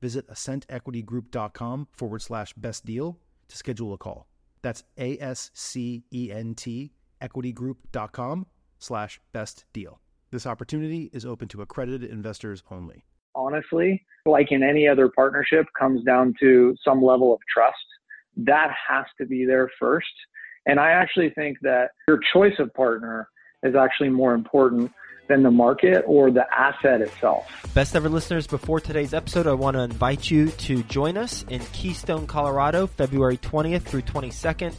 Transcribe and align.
visit 0.00 0.28
ascentequitygroup.com 0.28 1.88
forward 1.92 2.22
slash 2.22 2.52
best 2.54 2.84
deal 2.84 3.18
to 3.48 3.56
schedule 3.56 3.92
a 3.92 3.98
call. 3.98 4.26
That's 4.62 4.84
A 4.98 5.18
S 5.18 5.50
C 5.54 6.04
E 6.12 6.30
N 6.32 6.54
T 6.54 6.92
equitygroup.com 7.22 8.46
slash 8.78 9.20
best 9.32 9.64
deal. 9.72 10.00
This 10.30 10.46
opportunity 10.46 11.10
is 11.12 11.24
open 11.24 11.48
to 11.48 11.62
accredited 11.62 12.10
investors 12.10 12.62
only. 12.70 13.04
Honestly, 13.34 14.04
like 14.26 14.52
in 14.52 14.62
any 14.62 14.86
other 14.86 15.08
partnership, 15.08 15.66
comes 15.78 16.04
down 16.04 16.34
to 16.40 16.74
some 16.84 17.02
level 17.02 17.32
of 17.32 17.40
trust. 17.52 17.76
That 18.36 18.70
has 18.88 19.06
to 19.20 19.26
be 19.26 19.44
there 19.44 19.70
first. 19.78 20.06
And 20.66 20.78
I 20.78 20.90
actually 20.90 21.30
think 21.30 21.58
that 21.62 21.90
your 22.06 22.20
choice 22.32 22.54
of 22.58 22.72
partner 22.74 23.28
is 23.62 23.74
actually 23.74 24.10
more 24.10 24.34
important 24.34 24.92
than 25.28 25.42
the 25.42 25.50
market 25.50 26.04
or 26.06 26.30
the 26.30 26.46
asset 26.52 27.00
itself. 27.00 27.46
Best 27.74 27.94
ever 27.94 28.08
listeners, 28.08 28.46
before 28.46 28.80
today's 28.80 29.14
episode, 29.14 29.46
I 29.46 29.52
want 29.52 29.76
to 29.76 29.82
invite 29.82 30.30
you 30.30 30.48
to 30.48 30.82
join 30.84 31.16
us 31.16 31.44
in 31.48 31.60
Keystone, 31.72 32.26
Colorado, 32.26 32.86
February 32.86 33.36
20th 33.38 33.82
through 33.82 34.02
22nd. 34.02 34.74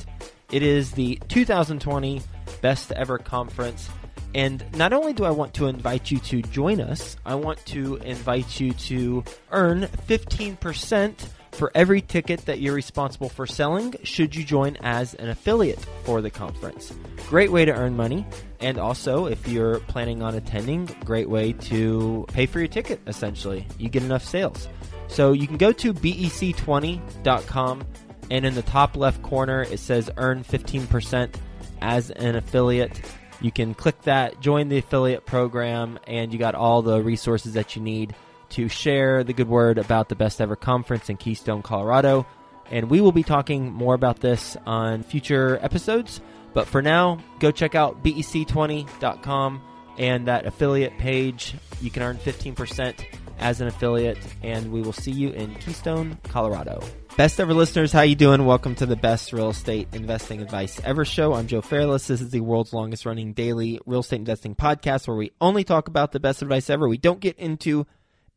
It 0.51 0.63
is 0.63 0.91
the 0.91 1.19
2020 1.27 2.21
Best 2.61 2.91
Ever 2.91 3.17
Conference. 3.17 3.89
And 4.35 4.63
not 4.75 4.93
only 4.93 5.13
do 5.13 5.25
I 5.25 5.31
want 5.31 5.53
to 5.55 5.67
invite 5.67 6.11
you 6.11 6.19
to 6.19 6.41
join 6.41 6.81
us, 6.81 7.17
I 7.25 7.35
want 7.35 7.65
to 7.67 7.95
invite 7.97 8.59
you 8.59 8.73
to 8.73 9.23
earn 9.51 9.83
15% 10.07 11.13
for 11.59 11.71
every 11.75 11.99
ticket 11.99 12.45
that 12.45 12.61
you're 12.61 12.73
responsible 12.73 13.27
for 13.27 13.45
selling 13.45 13.93
should 14.03 14.33
you 14.33 14.45
join 14.45 14.77
as 14.77 15.13
an 15.15 15.27
affiliate 15.27 15.85
for 16.05 16.21
the 16.21 16.29
conference. 16.29 16.93
Great 17.27 17.51
way 17.51 17.65
to 17.65 17.73
earn 17.73 17.97
money. 17.97 18.25
And 18.61 18.77
also, 18.77 19.25
if 19.25 19.45
you're 19.45 19.79
planning 19.81 20.23
on 20.23 20.35
attending, 20.35 20.85
great 21.03 21.29
way 21.29 21.51
to 21.53 22.25
pay 22.29 22.45
for 22.45 22.59
your 22.59 22.69
ticket, 22.69 23.01
essentially. 23.07 23.67
You 23.77 23.89
get 23.89 24.03
enough 24.03 24.23
sales. 24.23 24.69
So 25.09 25.33
you 25.33 25.47
can 25.47 25.57
go 25.57 25.73
to 25.73 25.93
bec20.com 25.93 27.83
and 28.31 28.45
in 28.45 28.55
the 28.55 28.61
top 28.61 28.95
left 28.95 29.21
corner 29.21 29.63
it 29.63 29.79
says 29.79 30.09
earn 30.15 30.45
15% 30.45 31.35
as 31.81 32.09
an 32.11 32.37
affiliate. 32.37 33.01
You 33.41 33.51
can 33.51 33.73
click 33.73 34.01
that, 34.03 34.39
join 34.39 34.69
the 34.69 34.77
affiliate 34.77 35.25
program, 35.25 35.99
and 36.07 36.31
you 36.31 36.39
got 36.39 36.55
all 36.55 36.81
the 36.81 37.01
resources 37.01 37.53
that 37.53 37.75
you 37.75 37.81
need 37.81 38.15
to 38.51 38.67
share 38.67 39.23
the 39.23 39.33
good 39.33 39.47
word 39.47 39.77
about 39.77 40.09
the 40.09 40.15
best 40.15 40.41
ever 40.41 40.55
conference 40.55 41.09
in 41.09 41.17
Keystone, 41.17 41.61
Colorado. 41.61 42.25
And 42.71 42.89
we 42.89 43.01
will 43.01 43.11
be 43.11 43.23
talking 43.23 43.71
more 43.71 43.95
about 43.95 44.19
this 44.19 44.55
on 44.65 45.03
future 45.03 45.57
episodes. 45.61 46.21
But 46.53 46.67
for 46.67 46.81
now, 46.81 47.19
go 47.39 47.51
check 47.51 47.75
out 47.75 48.03
bec20.com 48.03 49.61
and 49.97 50.27
that 50.27 50.45
affiliate 50.45 50.97
page. 50.97 51.55
You 51.81 51.91
can 51.91 52.03
earn 52.03 52.17
15% 52.17 53.05
as 53.39 53.61
an 53.61 53.67
affiliate, 53.67 54.17
and 54.43 54.71
we 54.71 54.81
will 54.81 54.93
see 54.93 55.11
you 55.11 55.29
in 55.29 55.55
Keystone, 55.55 56.17
Colorado. 56.23 56.81
Best 57.17 57.39
ever 57.39 57.53
listeners, 57.53 57.91
how 57.91 58.01
you 58.01 58.15
doing? 58.15 58.45
Welcome 58.45 58.75
to 58.75 58.85
the 58.85 58.95
best 58.95 59.33
real 59.33 59.49
estate 59.49 59.87
investing 59.93 60.41
advice 60.41 60.79
ever 60.83 61.03
show. 61.03 61.33
I'm 61.33 61.47
Joe 61.47 61.61
Fairless. 61.61 62.07
This 62.07 62.21
is 62.21 62.29
the 62.29 62.39
world's 62.41 62.71
longest 62.71 63.05
running 63.05 63.33
daily 63.33 63.79
real 63.85 63.99
estate 64.01 64.19
investing 64.19 64.55
podcast 64.55 65.07
where 65.07 65.17
we 65.17 65.31
only 65.41 65.63
talk 65.63 65.87
about 65.87 66.11
the 66.11 66.19
best 66.19 66.41
advice 66.41 66.69
ever. 66.69 66.87
We 66.87 66.97
don't 66.97 67.19
get 67.19 67.37
into 67.37 67.85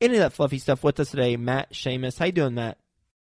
any 0.02 0.14
of 0.14 0.20
that 0.20 0.32
fluffy 0.32 0.58
stuff 0.58 0.82
with 0.84 0.98
us 1.00 1.10
today. 1.10 1.36
Matt 1.36 1.72
Shamus. 1.72 2.18
How 2.18 2.26
you 2.26 2.32
doing, 2.32 2.54
Matt? 2.54 2.78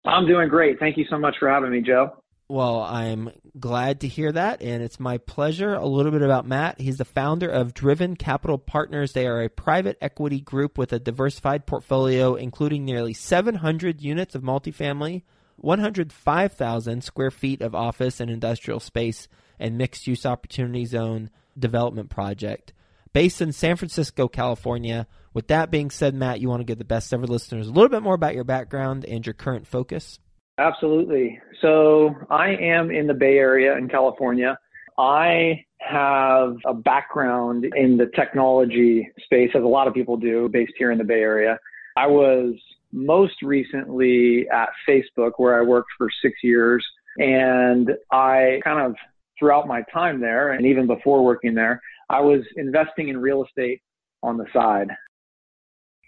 I'm 0.04 0.26
doing 0.26 0.48
great. 0.48 0.78
Thank 0.78 0.96
you 0.96 1.04
so 1.10 1.18
much 1.18 1.36
for 1.38 1.48
having 1.48 1.70
me, 1.70 1.80
Joe. 1.80 2.16
Well, 2.48 2.82
I'm 2.82 3.30
glad 3.58 4.00
to 4.00 4.08
hear 4.08 4.30
that, 4.30 4.60
and 4.60 4.82
it's 4.82 5.00
my 5.00 5.16
pleasure. 5.16 5.74
A 5.74 5.86
little 5.86 6.12
bit 6.12 6.22
about 6.22 6.46
Matt. 6.46 6.80
He's 6.80 6.98
the 6.98 7.04
founder 7.04 7.48
of 7.48 7.72
Driven 7.72 8.14
Capital 8.14 8.58
Partners. 8.58 9.12
They 9.12 9.26
are 9.26 9.42
a 9.42 9.48
private 9.48 9.96
equity 10.02 10.40
group 10.40 10.76
with 10.76 10.92
a 10.92 10.98
diversified 10.98 11.66
portfolio, 11.66 12.34
including 12.34 12.84
nearly 12.84 13.14
700 13.14 14.02
units 14.02 14.34
of 14.34 14.42
multifamily, 14.42 15.22
105,000 15.56 17.02
square 17.02 17.30
feet 17.30 17.62
of 17.62 17.74
office 17.74 18.20
and 18.20 18.30
industrial 18.30 18.80
space, 18.80 19.28
and 19.58 19.78
mixed 19.78 20.06
use 20.06 20.26
opportunity 20.26 20.84
zone 20.84 21.30
development 21.58 22.10
project. 22.10 22.72
Based 23.12 23.42
in 23.42 23.52
San 23.52 23.76
Francisco, 23.76 24.26
California, 24.26 25.06
with 25.34 25.48
that 25.48 25.70
being 25.70 25.90
said, 25.90 26.14
Matt, 26.14 26.40
you 26.40 26.48
want 26.48 26.60
to 26.60 26.64
give 26.64 26.78
the 26.78 26.84
best 26.84 27.12
ever 27.12 27.26
listeners 27.26 27.68
a 27.68 27.70
little 27.70 27.90
bit 27.90 28.02
more 28.02 28.14
about 28.14 28.34
your 28.34 28.44
background 28.44 29.04
and 29.04 29.26
your 29.26 29.34
current 29.34 29.66
focus? 29.66 30.18
Absolutely. 30.56 31.38
So 31.60 32.14
I 32.30 32.50
am 32.50 32.90
in 32.90 33.06
the 33.06 33.14
Bay 33.14 33.36
Area 33.36 33.76
in 33.76 33.88
California. 33.88 34.58
I 34.98 35.64
have 35.78 36.56
a 36.64 36.72
background 36.72 37.66
in 37.76 37.98
the 37.98 38.06
technology 38.14 39.10
space, 39.24 39.50
as 39.54 39.62
a 39.62 39.66
lot 39.66 39.88
of 39.88 39.94
people 39.94 40.16
do, 40.16 40.48
based 40.48 40.72
here 40.78 40.90
in 40.90 40.98
the 40.98 41.04
Bay 41.04 41.20
Area. 41.20 41.58
I 41.96 42.06
was 42.06 42.54
most 42.92 43.42
recently 43.42 44.46
at 44.48 44.70
Facebook, 44.88 45.32
where 45.36 45.58
I 45.58 45.62
worked 45.62 45.90
for 45.98 46.08
six 46.22 46.36
years. 46.42 46.86
And 47.18 47.90
I 48.10 48.60
kind 48.64 48.86
of, 48.86 48.96
throughout 49.38 49.66
my 49.66 49.82
time 49.92 50.20
there, 50.20 50.52
and 50.52 50.64
even 50.64 50.86
before 50.86 51.22
working 51.22 51.54
there, 51.54 51.82
I 52.12 52.20
was 52.20 52.40
investing 52.56 53.08
in 53.08 53.18
real 53.18 53.44
estate 53.44 53.80
on 54.22 54.36
the 54.36 54.44
side. 54.52 54.88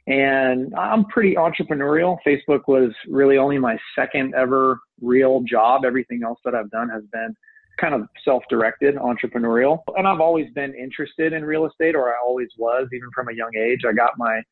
And 0.07 0.75
I'm 0.75 1.07
pretty 1.07 1.35
entrepreneurial. 1.35 2.19
Facebook 2.27 2.69
was 2.69 2.93
really 3.09 3.39
only 3.39 3.59
my 3.59 3.79
second 3.99 4.35
ever 4.35 4.79
real 5.01 5.41
job. 5.49 5.85
Everything 5.87 6.21
else 6.23 6.39
that 6.45 6.55
I've 6.55 6.71
done 6.71 6.91
has 6.91 7.03
been 7.11 7.35
kind 7.81 7.95
of 7.95 8.03
self 8.23 8.43
directed, 8.51 8.97
entrepreneurial. 8.97 9.79
And 9.97 10.07
I've 10.07 10.21
always 10.21 10.47
been 10.55 10.75
interested 10.75 11.33
in 11.33 11.43
real 11.43 11.67
estate, 11.67 11.95
or 11.95 12.11
I 12.11 12.17
always 12.23 12.49
was, 12.59 12.87
even 12.93 13.09
from 13.15 13.29
a 13.29 13.33
young 13.33 13.51
age. 13.59 13.81
I 13.89 13.95
got 13.95 14.19
my 14.19 14.43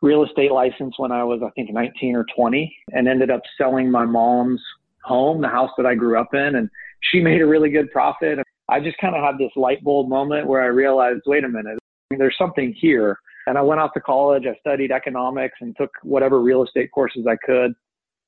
real 0.00 0.24
estate 0.24 0.52
license 0.52 0.94
when 0.96 1.12
I 1.12 1.22
was, 1.22 1.42
I 1.44 1.50
think, 1.50 1.70
19 1.70 2.16
or 2.16 2.24
20, 2.34 2.74
and 2.92 3.06
ended 3.06 3.30
up 3.30 3.42
selling 3.58 3.90
my 3.90 4.06
mom's 4.06 4.62
home, 5.04 5.42
the 5.42 5.48
house 5.48 5.70
that 5.76 5.84
I 5.86 5.94
grew 5.94 6.18
up 6.18 6.32
in. 6.32 6.56
And 6.56 6.70
she 7.00 7.20
made 7.20 7.42
a 7.42 7.46
really 7.46 7.70
good 7.70 7.90
profit. 7.90 8.38
I 8.68 8.80
just 8.80 8.98
kind 8.98 9.14
of 9.14 9.22
had 9.22 9.38
this 9.38 9.52
light 9.56 9.82
bulb 9.82 10.08
moment 10.08 10.46
where 10.46 10.62
I 10.62 10.66
realized, 10.66 11.22
wait 11.26 11.44
a 11.44 11.48
minute, 11.48 11.78
there's 12.10 12.36
something 12.38 12.74
here 12.78 13.18
and 13.48 13.56
I 13.56 13.62
went 13.62 13.80
off 13.80 13.94
to 13.94 14.00
college. 14.00 14.44
I 14.46 14.54
studied 14.60 14.92
economics 14.92 15.56
and 15.60 15.74
took 15.76 15.90
whatever 16.02 16.40
real 16.40 16.62
estate 16.62 16.90
courses 16.92 17.26
I 17.26 17.36
could. 17.36 17.74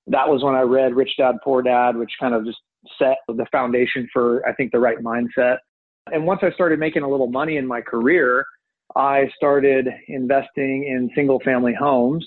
That 0.07 0.27
was 0.27 0.43
when 0.43 0.55
I 0.55 0.63
read 0.63 0.95
Rich 0.95 1.19
Dad 1.19 1.37
Poor 1.45 1.61
Dad, 1.61 1.95
which 1.95 2.11
kind 2.19 2.35
of 2.35 2.47
just 2.47 2.59
set 2.99 3.19
the 3.29 3.45
foundation 3.53 4.09
for, 4.13 4.47
I 4.49 4.55
think, 4.55 4.73
the 4.73 4.79
right 4.79 4.99
mindset. 4.99 5.59
And 6.11 6.27
once 6.27 6.41
I 6.43 6.51
started 6.53 6.79
making 6.79 7.03
a 7.03 7.09
little 7.09 7.27
money 7.27 7.59
in 7.59 7.67
my 7.67 7.83
career, 7.83 8.47
I 8.97 9.31
started 9.37 9.89
investing 10.09 10.85
in 10.85 11.11
single 11.15 11.39
family 11.41 11.75
homes. 11.79 12.27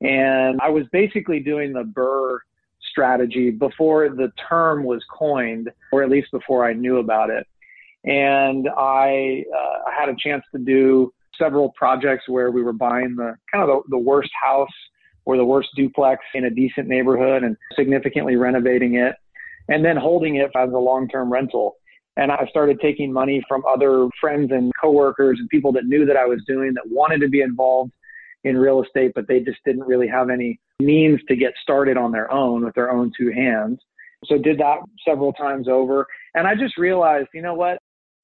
And 0.00 0.60
I 0.60 0.68
was 0.68 0.82
basically 0.90 1.38
doing 1.38 1.72
the 1.72 1.84
BRRRR 1.84 2.38
strategy 2.90 3.50
before 3.50 4.08
the 4.08 4.32
term 4.48 4.82
was 4.82 5.02
coined, 5.16 5.70
or 5.92 6.02
at 6.02 6.10
least 6.10 6.32
before 6.32 6.66
I 6.66 6.72
knew 6.72 6.98
about 6.98 7.30
it. 7.30 7.46
And 8.04 8.68
I, 8.76 9.44
uh, 9.54 9.90
I 9.90 10.00
had 10.00 10.08
a 10.08 10.16
chance 10.18 10.42
to 10.52 10.58
do 10.58 11.12
several 11.38 11.72
projects 11.76 12.24
where 12.28 12.50
we 12.50 12.62
were 12.62 12.72
buying 12.72 13.14
the 13.16 13.34
kind 13.52 13.62
of 13.62 13.68
the, 13.68 13.96
the 13.96 13.98
worst 13.98 14.30
house 14.40 14.68
or 15.24 15.36
the 15.36 15.44
worst 15.44 15.68
duplex 15.76 16.22
in 16.34 16.44
a 16.44 16.50
decent 16.50 16.88
neighborhood 16.88 17.44
and 17.44 17.56
significantly 17.76 18.36
renovating 18.36 18.96
it 18.96 19.14
and 19.68 19.84
then 19.84 19.96
holding 19.96 20.36
it 20.36 20.50
as 20.56 20.70
a 20.70 20.78
long-term 20.78 21.32
rental. 21.32 21.76
And 22.16 22.30
I 22.30 22.46
started 22.50 22.78
taking 22.80 23.12
money 23.12 23.42
from 23.48 23.62
other 23.66 24.08
friends 24.20 24.50
and 24.50 24.72
coworkers 24.80 25.38
and 25.38 25.48
people 25.48 25.72
that 25.72 25.84
knew 25.84 26.04
that 26.04 26.16
I 26.16 26.26
was 26.26 26.40
doing 26.46 26.74
that 26.74 26.84
wanted 26.86 27.20
to 27.20 27.28
be 27.28 27.40
involved 27.40 27.92
in 28.44 28.58
real 28.58 28.82
estate, 28.82 29.12
but 29.14 29.28
they 29.28 29.40
just 29.40 29.58
didn't 29.64 29.84
really 29.84 30.08
have 30.08 30.28
any 30.28 30.58
means 30.80 31.20
to 31.28 31.36
get 31.36 31.52
started 31.62 31.96
on 31.96 32.10
their 32.12 32.30
own 32.30 32.64
with 32.64 32.74
their 32.74 32.90
own 32.90 33.12
two 33.16 33.30
hands. 33.30 33.78
So 34.24 34.36
did 34.36 34.58
that 34.58 34.78
several 35.06 35.32
times 35.32 35.68
over. 35.68 36.06
And 36.34 36.46
I 36.46 36.54
just 36.54 36.76
realized, 36.76 37.28
you 37.32 37.42
know 37.42 37.54
what? 37.54 37.78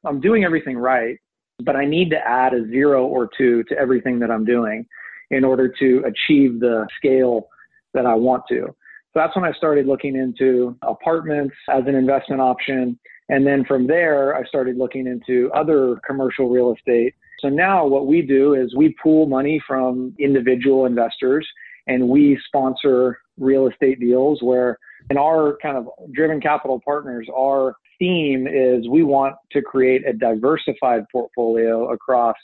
I'm 0.07 0.21
doing 0.21 0.45
everything 0.45 0.77
right, 0.77 1.19
but 1.61 1.77
I 1.77 1.85
need 1.85 2.11
to 2.11 2.19
add 2.19 2.55
a 2.55 2.67
zero 2.69 3.07
or 3.07 3.29
two 3.37 3.65
to 3.65 3.79
everything 3.79 4.19
that 4.21 4.31
I'm 4.31 4.45
doing 4.45 4.87
in 5.31 5.45
order 5.45 5.69
to 5.79 6.03
achieve 6.07 6.61
the 6.61 6.87
scale 6.97 7.49
that 7.95 8.07
I 8.07 8.15
want 8.15 8.45
to. 8.49 8.67
So 8.67 9.21
that's 9.21 9.35
when 9.35 9.45
I 9.45 9.53
started 9.53 9.87
looking 9.87 10.17
into 10.17 10.77
apartments 10.83 11.55
as 11.71 11.83
an 11.87 11.95
investment 11.95 12.41
option. 12.41 12.99
And 13.29 13.47
then 13.47 13.65
from 13.65 13.87
there, 13.87 14.37
I 14.37 14.45
started 14.45 14.77
looking 14.77 15.07
into 15.07 15.51
other 15.55 15.99
commercial 16.07 16.49
real 16.49 16.75
estate. 16.75 17.15
So 17.41 17.49
now 17.49 17.87
what 17.87 18.07
we 18.07 18.23
do 18.23 18.55
is 18.55 18.75
we 18.77 18.95
pool 19.03 19.27
money 19.27 19.63
from 19.67 20.15
individual 20.19 20.87
investors 20.87 21.47
and 21.87 22.09
we 22.09 22.39
sponsor 22.47 23.21
real 23.39 23.69
estate 23.69 24.01
deals 24.01 24.43
where 24.43 24.79
and 25.11 25.19
our 25.19 25.57
kind 25.63 25.77
of 25.77 25.89
driven 26.13 26.41
capital 26.41 26.81
partners, 26.85 27.27
our 27.35 27.75
theme 27.99 28.47
is 28.47 28.89
we 28.89 29.03
want 29.03 29.37
to 29.53 29.63
create 29.63 30.07
a 30.07 30.13
diversified 30.13 31.05
portfolio 31.11 31.91
across 31.91 32.37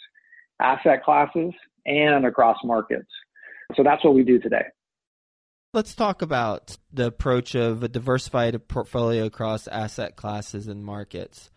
asset 0.60 1.04
classes 1.04 1.52
and 1.86 2.26
across 2.26 2.56
markets. 2.64 3.08
So 3.76 3.82
that's 3.82 4.04
what 4.04 4.14
we 4.14 4.24
do 4.24 4.38
today. 4.38 4.64
Let's 5.72 5.94
talk 5.94 6.22
about 6.22 6.76
the 6.92 7.06
approach 7.06 7.56
of 7.56 7.82
a 7.82 7.88
diversified 7.88 8.68
portfolio 8.68 9.24
across 9.24 9.66
asset 9.66 10.14
classes 10.14 10.68
and 10.68 10.84
markets. 10.84 11.50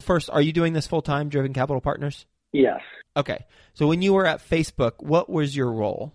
First, 0.00 0.30
are 0.30 0.40
you 0.40 0.52
doing 0.52 0.74
this 0.74 0.86
full 0.86 1.02
time, 1.02 1.28
Driven 1.28 1.52
Capital 1.52 1.80
Partners? 1.80 2.26
Yes. 2.52 2.80
Okay. 3.16 3.44
So 3.74 3.88
when 3.88 4.00
you 4.00 4.14
were 4.14 4.26
at 4.26 4.48
Facebook, 4.48 4.92
what 4.98 5.28
was 5.28 5.56
your 5.56 5.72
role? 5.72 6.12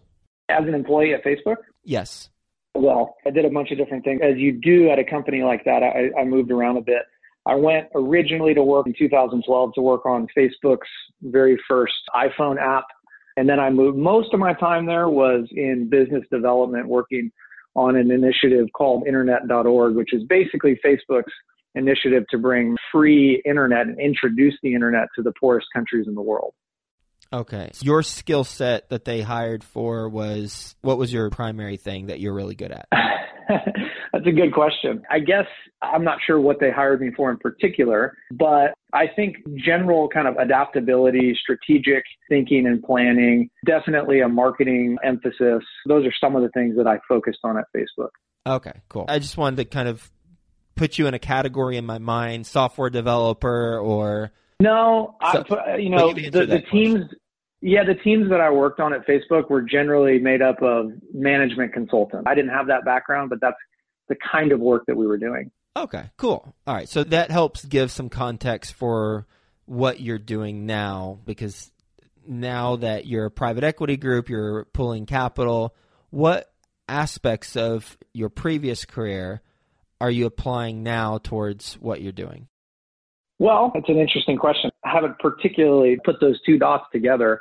As 0.47 0.63
an 0.65 0.73
employee 0.73 1.13
at 1.13 1.23
Facebook? 1.23 1.57
Yes. 1.83 2.29
Well, 2.75 3.15
I 3.25 3.29
did 3.29 3.45
a 3.45 3.49
bunch 3.49 3.71
of 3.71 3.77
different 3.77 4.03
things. 4.03 4.21
As 4.23 4.37
you 4.37 4.53
do 4.53 4.89
at 4.89 4.97
a 4.97 5.03
company 5.03 5.43
like 5.43 5.65
that, 5.65 5.83
I, 5.83 6.19
I 6.19 6.23
moved 6.23 6.49
around 6.49 6.77
a 6.77 6.81
bit. 6.81 7.03
I 7.45 7.55
went 7.55 7.87
originally 7.93 8.53
to 8.53 8.63
work 8.63 8.87
in 8.87 8.93
2012 8.97 9.73
to 9.75 9.81
work 9.81 10.05
on 10.05 10.27
Facebook's 10.37 10.87
very 11.21 11.59
first 11.67 11.93
iPhone 12.15 12.57
app. 12.57 12.85
And 13.35 13.49
then 13.49 13.59
I 13.59 13.69
moved, 13.69 13.97
most 13.97 14.33
of 14.33 14.39
my 14.39 14.53
time 14.53 14.85
there 14.85 15.09
was 15.09 15.47
in 15.51 15.89
business 15.89 16.23
development, 16.31 16.87
working 16.87 17.31
on 17.75 17.95
an 17.95 18.11
initiative 18.11 18.67
called 18.75 19.07
internet.org, 19.07 19.95
which 19.95 20.13
is 20.13 20.23
basically 20.29 20.79
Facebook's 20.85 21.33
initiative 21.75 22.23
to 22.29 22.37
bring 22.37 22.77
free 22.91 23.41
internet 23.45 23.87
and 23.87 23.99
introduce 23.99 24.53
the 24.61 24.73
internet 24.73 25.07
to 25.15 25.23
the 25.23 25.33
poorest 25.39 25.67
countries 25.73 26.07
in 26.07 26.13
the 26.13 26.21
world. 26.21 26.53
Okay. 27.33 27.71
So 27.73 27.85
your 27.85 28.03
skill 28.03 28.43
set 28.43 28.89
that 28.89 29.05
they 29.05 29.21
hired 29.21 29.63
for 29.63 30.07
was 30.07 30.75
what 30.81 30.99
was 30.99 31.11
your 31.11 31.31
primary 31.31 31.77
thing 31.77 32.07
that 32.07 32.19
you're 32.19 32.33
really 32.33 32.55
good 32.55 32.71
at? 32.71 32.87
That's 34.13 34.25
a 34.25 34.31
good 34.31 34.53
question. 34.53 35.03
I 35.09 35.19
guess 35.19 35.45
I'm 35.81 36.03
not 36.03 36.19
sure 36.25 36.39
what 36.39 36.59
they 36.59 36.71
hired 36.71 37.01
me 37.01 37.11
for 37.15 37.31
in 37.31 37.37
particular, 37.37 38.15
but 38.31 38.73
I 38.93 39.07
think 39.15 39.37
general 39.55 40.07
kind 40.07 40.27
of 40.27 40.35
adaptability, 40.37 41.37
strategic 41.41 42.03
thinking 42.29 42.67
and 42.67 42.81
planning, 42.83 43.49
definitely 43.65 44.21
a 44.21 44.29
marketing 44.29 44.97
emphasis. 45.03 45.63
Those 45.87 46.05
are 46.05 46.13
some 46.21 46.35
of 46.35 46.43
the 46.43 46.49
things 46.49 46.75
that 46.77 46.87
I 46.87 46.99
focused 47.07 47.39
on 47.43 47.57
at 47.57 47.65
Facebook. 47.75 48.09
Okay, 48.45 48.73
cool. 48.89 49.05
I 49.07 49.19
just 49.19 49.37
wanted 49.37 49.57
to 49.57 49.65
kind 49.65 49.87
of 49.87 50.11
put 50.75 50.97
you 50.97 51.07
in 51.07 51.13
a 51.13 51.19
category 51.19 51.77
in 51.77 51.85
my 51.85 51.99
mind, 51.99 52.45
software 52.45 52.89
developer 52.89 53.77
or 53.77 54.31
no, 54.59 55.15
so, 55.33 55.39
I 55.39 55.43
put, 55.43 55.81
you 55.81 55.89
know, 55.89 56.13
the, 56.13 56.29
the 56.29 56.63
teams, 56.71 57.05
yeah, 57.65 57.85
the 57.85 57.95
teams 57.95 58.29
that 58.29 58.41
I 58.41 58.49
worked 58.49 58.81
on 58.81 58.93
at 58.93 59.07
Facebook 59.07 59.49
were 59.49 59.61
generally 59.61 60.19
made 60.19 60.41
up 60.41 60.61
of 60.61 60.91
management 61.13 61.71
consultants. 61.71 62.25
I 62.27 62.35
didn't 62.35 62.51
have 62.51 62.67
that 62.67 62.83
background, 62.83 63.29
but 63.29 63.39
that's 63.39 63.57
the 64.09 64.17
kind 64.31 64.51
of 64.51 64.59
work 64.59 64.83
that 64.87 64.97
we 64.97 65.07
were 65.07 65.17
doing. 65.17 65.49
Okay, 65.77 66.09
cool. 66.17 66.53
All 66.67 66.75
right. 66.75 66.89
So 66.89 67.05
that 67.05 67.31
helps 67.31 67.63
give 67.63 67.89
some 67.89 68.09
context 68.09 68.73
for 68.73 69.25
what 69.65 70.01
you're 70.01 70.19
doing 70.19 70.65
now 70.65 71.19
because 71.25 71.71
now 72.27 72.75
that 72.75 73.07
you're 73.07 73.27
a 73.27 73.31
private 73.31 73.63
equity 73.63 73.95
group, 73.95 74.27
you're 74.27 74.65
pulling 74.65 75.05
capital, 75.05 75.73
what 76.09 76.51
aspects 76.89 77.55
of 77.55 77.97
your 78.13 78.27
previous 78.27 78.83
career 78.83 79.41
are 80.01 80.11
you 80.11 80.25
applying 80.25 80.83
now 80.83 81.17
towards 81.17 81.75
what 81.75 82.01
you're 82.01 82.11
doing? 82.11 82.49
Well, 83.39 83.71
it's 83.73 83.87
an 83.87 83.99
interesting 83.99 84.37
question. 84.37 84.69
I 84.83 84.91
haven't 84.91 85.17
particularly 85.19 85.97
put 86.03 86.19
those 86.19 86.41
two 86.45 86.59
dots 86.59 86.83
together. 86.91 87.39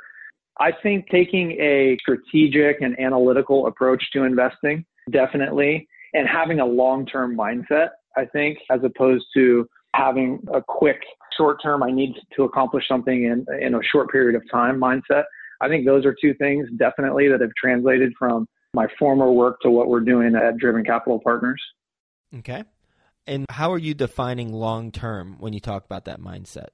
I 0.59 0.71
think 0.83 1.07
taking 1.09 1.51
a 1.59 1.97
strategic 1.99 2.81
and 2.81 2.99
analytical 2.99 3.67
approach 3.67 4.03
to 4.13 4.23
investing, 4.23 4.85
definitely, 5.11 5.87
and 6.13 6.27
having 6.27 6.59
a 6.59 6.65
long 6.65 7.05
term 7.05 7.35
mindset, 7.35 7.89
I 8.15 8.25
think, 8.25 8.59
as 8.69 8.81
opposed 8.83 9.25
to 9.35 9.67
having 9.95 10.39
a 10.53 10.61
quick, 10.61 10.99
short 11.37 11.61
term, 11.61 11.81
I 11.83 11.91
need 11.91 12.13
to 12.35 12.43
accomplish 12.43 12.87
something 12.87 13.23
in, 13.23 13.45
in 13.59 13.73
a 13.73 13.79
short 13.91 14.11
period 14.11 14.35
of 14.35 14.43
time 14.51 14.79
mindset. 14.79 15.23
I 15.61 15.67
think 15.67 15.85
those 15.85 16.05
are 16.05 16.15
two 16.19 16.33
things 16.35 16.67
definitely 16.77 17.29
that 17.29 17.41
have 17.41 17.51
translated 17.59 18.13
from 18.17 18.47
my 18.73 18.87
former 18.99 19.31
work 19.31 19.59
to 19.61 19.69
what 19.69 19.87
we're 19.87 20.01
doing 20.01 20.35
at 20.35 20.57
Driven 20.57 20.83
Capital 20.83 21.19
Partners. 21.23 21.61
Okay. 22.39 22.63
And 23.25 23.45
how 23.49 23.71
are 23.71 23.77
you 23.77 23.93
defining 23.93 24.51
long 24.51 24.91
term 24.91 25.37
when 25.39 25.53
you 25.53 25.59
talk 25.59 25.85
about 25.85 26.05
that 26.05 26.19
mindset? 26.19 26.69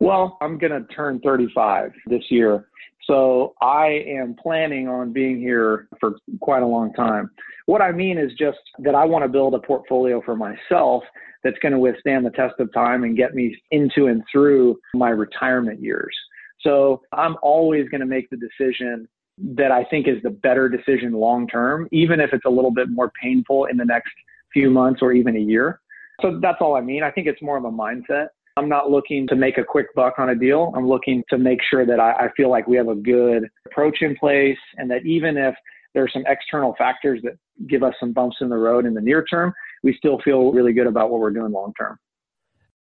Well, 0.00 0.38
I'm 0.40 0.58
going 0.58 0.72
to 0.72 0.86
turn 0.94 1.20
35 1.20 1.92
this 2.06 2.24
year. 2.30 2.68
So 3.04 3.54
I 3.60 4.04
am 4.06 4.36
planning 4.40 4.86
on 4.86 5.12
being 5.12 5.38
here 5.38 5.88
for 5.98 6.16
quite 6.40 6.62
a 6.62 6.66
long 6.66 6.92
time. 6.92 7.30
What 7.66 7.80
I 7.80 7.90
mean 7.90 8.18
is 8.18 8.32
just 8.38 8.58
that 8.80 8.94
I 8.94 9.04
want 9.04 9.24
to 9.24 9.28
build 9.28 9.54
a 9.54 9.58
portfolio 9.58 10.22
for 10.24 10.36
myself 10.36 11.02
that's 11.42 11.58
going 11.60 11.72
to 11.72 11.78
withstand 11.78 12.26
the 12.26 12.30
test 12.30 12.54
of 12.58 12.72
time 12.72 13.04
and 13.04 13.16
get 13.16 13.34
me 13.34 13.56
into 13.70 14.06
and 14.06 14.22
through 14.30 14.78
my 14.94 15.08
retirement 15.08 15.80
years. 15.80 16.14
So 16.60 17.02
I'm 17.12 17.36
always 17.42 17.88
going 17.88 18.00
to 18.00 18.06
make 18.06 18.28
the 18.30 18.36
decision 18.36 19.08
that 19.38 19.70
I 19.70 19.84
think 19.84 20.08
is 20.08 20.22
the 20.22 20.30
better 20.30 20.68
decision 20.68 21.12
long 21.12 21.46
term, 21.46 21.88
even 21.92 22.20
if 22.20 22.30
it's 22.32 22.44
a 22.44 22.50
little 22.50 22.72
bit 22.72 22.88
more 22.90 23.12
painful 23.22 23.66
in 23.66 23.76
the 23.76 23.84
next 23.84 24.10
few 24.52 24.70
months 24.70 25.00
or 25.00 25.12
even 25.12 25.36
a 25.36 25.40
year. 25.40 25.80
So 26.20 26.40
that's 26.42 26.58
all 26.60 26.74
I 26.74 26.80
mean. 26.80 27.02
I 27.02 27.10
think 27.10 27.28
it's 27.28 27.40
more 27.40 27.56
of 27.56 27.64
a 27.64 27.70
mindset. 27.70 28.28
I'm 28.58 28.68
not 28.68 28.90
looking 28.90 29.26
to 29.28 29.36
make 29.36 29.56
a 29.56 29.64
quick 29.64 29.94
buck 29.94 30.14
on 30.18 30.30
a 30.30 30.34
deal. 30.34 30.72
I'm 30.76 30.88
looking 30.88 31.22
to 31.30 31.38
make 31.38 31.60
sure 31.70 31.86
that 31.86 32.00
I, 32.00 32.12
I 32.12 32.28
feel 32.36 32.50
like 32.50 32.66
we 32.66 32.76
have 32.76 32.88
a 32.88 32.94
good 32.94 33.48
approach 33.66 33.98
in 34.00 34.16
place 34.16 34.58
and 34.76 34.90
that 34.90 35.06
even 35.06 35.36
if 35.36 35.54
there 35.94 36.02
are 36.02 36.08
some 36.12 36.24
external 36.26 36.74
factors 36.76 37.20
that 37.22 37.34
give 37.68 37.82
us 37.82 37.94
some 38.00 38.12
bumps 38.12 38.36
in 38.40 38.48
the 38.48 38.56
road 38.56 38.84
in 38.84 38.94
the 38.94 39.00
near 39.00 39.24
term, 39.24 39.52
we 39.82 39.94
still 39.96 40.20
feel 40.24 40.52
really 40.52 40.72
good 40.72 40.86
about 40.86 41.10
what 41.10 41.20
we're 41.20 41.30
doing 41.30 41.52
long 41.52 41.72
term. 41.78 41.98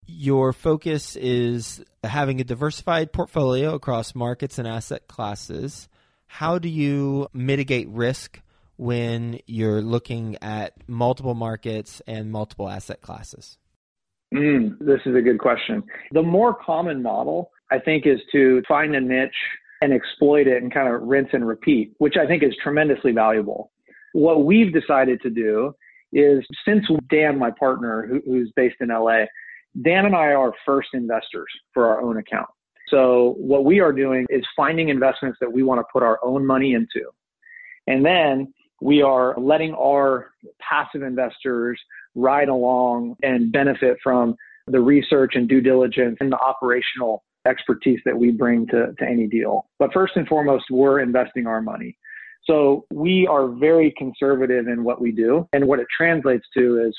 Your 0.07 0.53
focus 0.53 1.17
is 1.17 1.83
having 2.03 2.41
a 2.41 2.45
diversified 2.45 3.13
portfolio 3.13 3.75
across 3.75 4.15
markets 4.15 4.59
and 4.59 4.69
asset 4.69 5.09
classes. 5.09 5.89
How 6.27 6.59
do 6.59 6.69
you 6.69 7.29
mitigate 7.33 7.89
risk 7.89 8.41
when 8.77 9.41
you're 9.47 9.81
looking 9.81 10.37
at 10.43 10.75
multiple 10.87 11.35
markets 11.35 12.03
and 12.07 12.31
multiple 12.31 12.69
asset 12.69 13.01
classes? 13.01 13.57
Mm, 14.35 14.79
this 14.81 15.01
is 15.07 15.15
a 15.15 15.21
good 15.21 15.39
question. 15.39 15.83
The 16.13 16.23
more 16.23 16.55
common 16.55 17.03
model, 17.03 17.51
I 17.71 17.79
think, 17.79 18.07
is 18.07 18.21
to 18.33 18.63
find 18.67 18.95
a 18.97 19.01
niche 19.01 19.33
and 19.81 19.93
exploit 19.93 20.47
it 20.47 20.63
and 20.63 20.73
kind 20.73 20.93
of 20.93 21.03
rinse 21.03 21.29
and 21.33 21.47
repeat, 21.47 21.93
which 21.99 22.17
I 22.17 22.27
think 22.27 22.43
is 22.43 22.55
tremendously 22.63 23.13
valuable. 23.13 23.71
What 24.13 24.45
we've 24.45 24.73
decided 24.73 25.21
to 25.23 25.31
do 25.31 25.75
is 26.13 26.45
since 26.67 26.85
Dan, 27.11 27.39
my 27.39 27.51
partner, 27.51 28.07
who, 28.09 28.23
who's 28.25 28.53
based 28.57 28.77
in 28.81 28.89
LA, 28.89 29.25
Dan 29.83 30.07
and 30.07 30.15
I 30.15 30.33
are 30.33 30.53
first 30.65 30.89
investors 30.95 31.49
for 31.73 31.87
our 31.87 32.01
own 32.01 32.17
account. 32.17 32.49
So 32.89 33.35
what 33.39 33.65
we 33.65 33.81
are 33.81 33.93
doing 33.93 34.27
is 34.29 34.45
finding 34.57 34.89
investments 34.89 35.39
that 35.41 35.53
we 35.53 35.63
want 35.63 35.81
to 35.81 35.85
put 35.93 36.03
our 36.03 36.19
own 36.23 36.47
money 36.47 36.75
into. 36.75 37.11
And 37.87 38.05
then 38.05 38.53
we 38.81 39.03
are 39.03 39.35
letting 39.39 39.75
our 39.75 40.31
passive 40.61 41.03
investors 41.03 41.81
ride 42.15 42.49
along 42.49 43.17
and 43.23 43.53
benefit 43.53 43.97
from 44.03 44.37
the 44.67 44.81
research 44.81 45.33
and 45.35 45.49
due 45.49 45.61
diligence 45.61 46.17
and 46.21 46.33
the 46.33 46.39
operational 46.39 47.23
expertise 47.47 48.01
that 48.05 48.17
we 48.17 48.31
bring 48.31 48.67
to, 48.69 48.95
to 48.99 49.05
any 49.05 49.27
deal. 49.27 49.67
But 49.79 49.93
first 49.93 50.15
and 50.17 50.27
foremost, 50.27 50.65
we're 50.71 51.01
investing 51.01 51.47
our 51.47 51.61
money. 51.61 51.97
So 52.45 52.87
we 52.91 53.27
are 53.27 53.49
very 53.49 53.93
conservative 53.97 54.69
in 54.69 54.85
what 54.85 55.01
we 55.01 55.13
do. 55.13 55.49
And 55.53 55.67
what 55.67 55.81
it 55.81 55.87
translates 55.95 56.47
to 56.57 56.83
is 56.87 56.97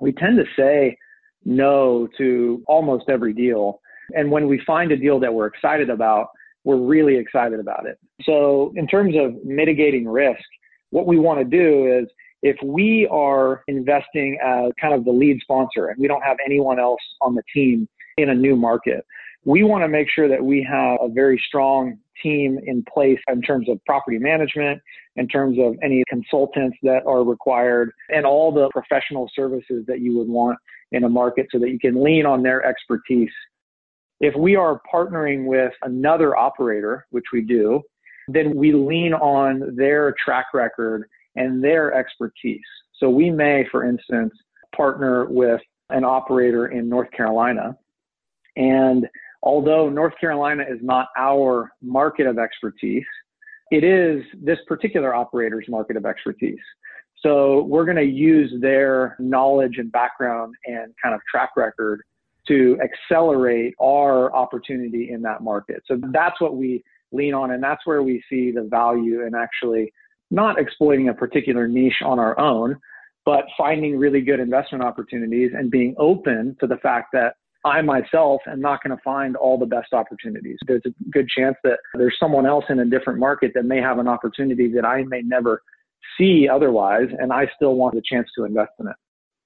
we 0.00 0.12
tend 0.12 0.38
to 0.38 0.44
say 0.58 0.96
no 1.44 2.08
to 2.18 2.62
almost 2.66 3.04
every 3.08 3.32
deal. 3.32 3.80
And 4.14 4.30
when 4.30 4.46
we 4.46 4.60
find 4.66 4.92
a 4.92 4.96
deal 4.96 5.18
that 5.20 5.32
we're 5.32 5.46
excited 5.46 5.90
about, 5.90 6.28
we're 6.64 6.76
really 6.76 7.16
excited 7.16 7.60
about 7.60 7.86
it. 7.86 7.98
So 8.22 8.72
in 8.76 8.86
terms 8.86 9.14
of 9.16 9.34
mitigating 9.44 10.06
risk, 10.06 10.42
what 10.90 11.06
we 11.06 11.18
want 11.18 11.38
to 11.38 11.44
do 11.44 12.00
is 12.00 12.08
if 12.42 12.56
we 12.62 13.08
are 13.10 13.62
investing 13.66 14.38
as 14.44 14.72
kind 14.80 14.94
of 14.94 15.04
the 15.04 15.10
lead 15.10 15.40
sponsor 15.40 15.88
and 15.88 15.98
we 15.98 16.08
don't 16.08 16.22
have 16.22 16.36
anyone 16.44 16.78
else 16.78 17.00
on 17.20 17.34
the 17.34 17.42
team 17.52 17.88
in 18.18 18.30
a 18.30 18.34
new 18.34 18.56
market, 18.56 19.04
we 19.44 19.62
want 19.62 19.84
to 19.84 19.88
make 19.88 20.08
sure 20.10 20.28
that 20.28 20.44
we 20.44 20.66
have 20.68 20.98
a 21.00 21.08
very 21.08 21.42
strong 21.46 21.98
team 22.22 22.58
in 22.64 22.84
place 22.92 23.18
in 23.28 23.40
terms 23.42 23.68
of 23.68 23.78
property 23.84 24.18
management, 24.18 24.80
in 25.16 25.28
terms 25.28 25.58
of 25.60 25.76
any 25.82 26.02
consultants 26.08 26.76
that 26.82 27.02
are 27.06 27.22
required, 27.22 27.92
and 28.08 28.26
all 28.26 28.52
the 28.52 28.68
professional 28.70 29.30
services 29.34 29.84
that 29.86 30.00
you 30.00 30.16
would 30.16 30.28
want 30.28 30.58
in 30.92 31.04
a 31.04 31.08
market 31.08 31.46
so 31.52 31.58
that 31.58 31.70
you 31.70 31.78
can 31.78 32.02
lean 32.02 32.26
on 32.26 32.42
their 32.42 32.64
expertise. 32.64 33.30
If 34.20 34.34
we 34.34 34.56
are 34.56 34.80
partnering 34.92 35.44
with 35.44 35.72
another 35.82 36.36
operator, 36.36 37.06
which 37.10 37.26
we 37.32 37.42
do, 37.42 37.82
then 38.28 38.56
we 38.56 38.72
lean 38.72 39.14
on 39.14 39.76
their 39.76 40.14
track 40.24 40.46
record 40.54 41.08
and 41.36 41.62
their 41.62 41.94
expertise. 41.94 42.60
So 42.98 43.10
we 43.10 43.30
may, 43.30 43.66
for 43.70 43.84
instance, 43.84 44.32
partner 44.74 45.26
with 45.26 45.60
an 45.90 46.04
operator 46.04 46.68
in 46.68 46.88
North 46.88 47.10
Carolina. 47.12 47.76
And 48.56 49.06
although 49.42 49.88
North 49.88 50.14
Carolina 50.20 50.64
is 50.68 50.78
not 50.82 51.08
our 51.16 51.70
market 51.82 52.26
of 52.26 52.38
expertise, 52.38 53.04
it 53.70 53.84
is 53.84 54.24
this 54.42 54.58
particular 54.66 55.14
operator's 55.14 55.66
market 55.68 55.96
of 55.96 56.06
expertise. 56.06 56.58
So 57.20 57.62
we're 57.62 57.84
going 57.84 57.96
to 57.96 58.04
use 58.04 58.52
their 58.60 59.16
knowledge 59.18 59.78
and 59.78 59.90
background 59.90 60.54
and 60.66 60.92
kind 61.02 61.14
of 61.14 61.20
track 61.30 61.50
record 61.56 62.02
to 62.48 62.78
accelerate 62.82 63.74
our 63.80 64.32
opportunity 64.34 65.10
in 65.10 65.22
that 65.22 65.42
market. 65.42 65.82
So 65.86 65.98
that's 66.12 66.40
what 66.40 66.56
we 66.56 66.84
lean 67.12 67.34
on, 67.34 67.50
and 67.52 67.62
that's 67.62 67.84
where 67.86 68.02
we 68.02 68.22
see 68.30 68.52
the 68.52 68.62
value 68.62 69.26
in 69.26 69.34
actually 69.34 69.92
not 70.30 70.58
exploiting 70.58 71.08
a 71.08 71.14
particular 71.14 71.68
niche 71.68 72.02
on 72.04 72.18
our 72.18 72.38
own, 72.38 72.76
but 73.24 73.44
finding 73.58 73.98
really 73.98 74.20
good 74.20 74.40
investment 74.40 74.84
opportunities 74.84 75.50
and 75.54 75.70
being 75.70 75.94
open 75.98 76.56
to 76.60 76.66
the 76.66 76.76
fact 76.76 77.08
that 77.12 77.34
I 77.64 77.82
myself 77.82 78.42
am 78.46 78.60
not 78.60 78.82
going 78.82 78.96
to 78.96 79.02
find 79.02 79.34
all 79.34 79.58
the 79.58 79.66
best 79.66 79.92
opportunities. 79.92 80.56
There's 80.66 80.82
a 80.86 81.10
good 81.10 81.28
chance 81.28 81.56
that 81.64 81.78
there's 81.94 82.16
someone 82.20 82.46
else 82.46 82.64
in 82.68 82.78
a 82.78 82.84
different 82.84 83.18
market 83.18 83.52
that 83.54 83.64
may 83.64 83.80
have 83.80 83.98
an 83.98 84.06
opportunity 84.06 84.72
that 84.74 84.84
I 84.84 85.02
may 85.02 85.22
never 85.22 85.62
see 86.16 86.48
otherwise, 86.48 87.08
and 87.18 87.32
I 87.32 87.46
still 87.56 87.74
want 87.74 87.94
the 87.94 88.02
chance 88.08 88.28
to 88.38 88.44
invest 88.44 88.70
in 88.78 88.86
it. 88.86 88.94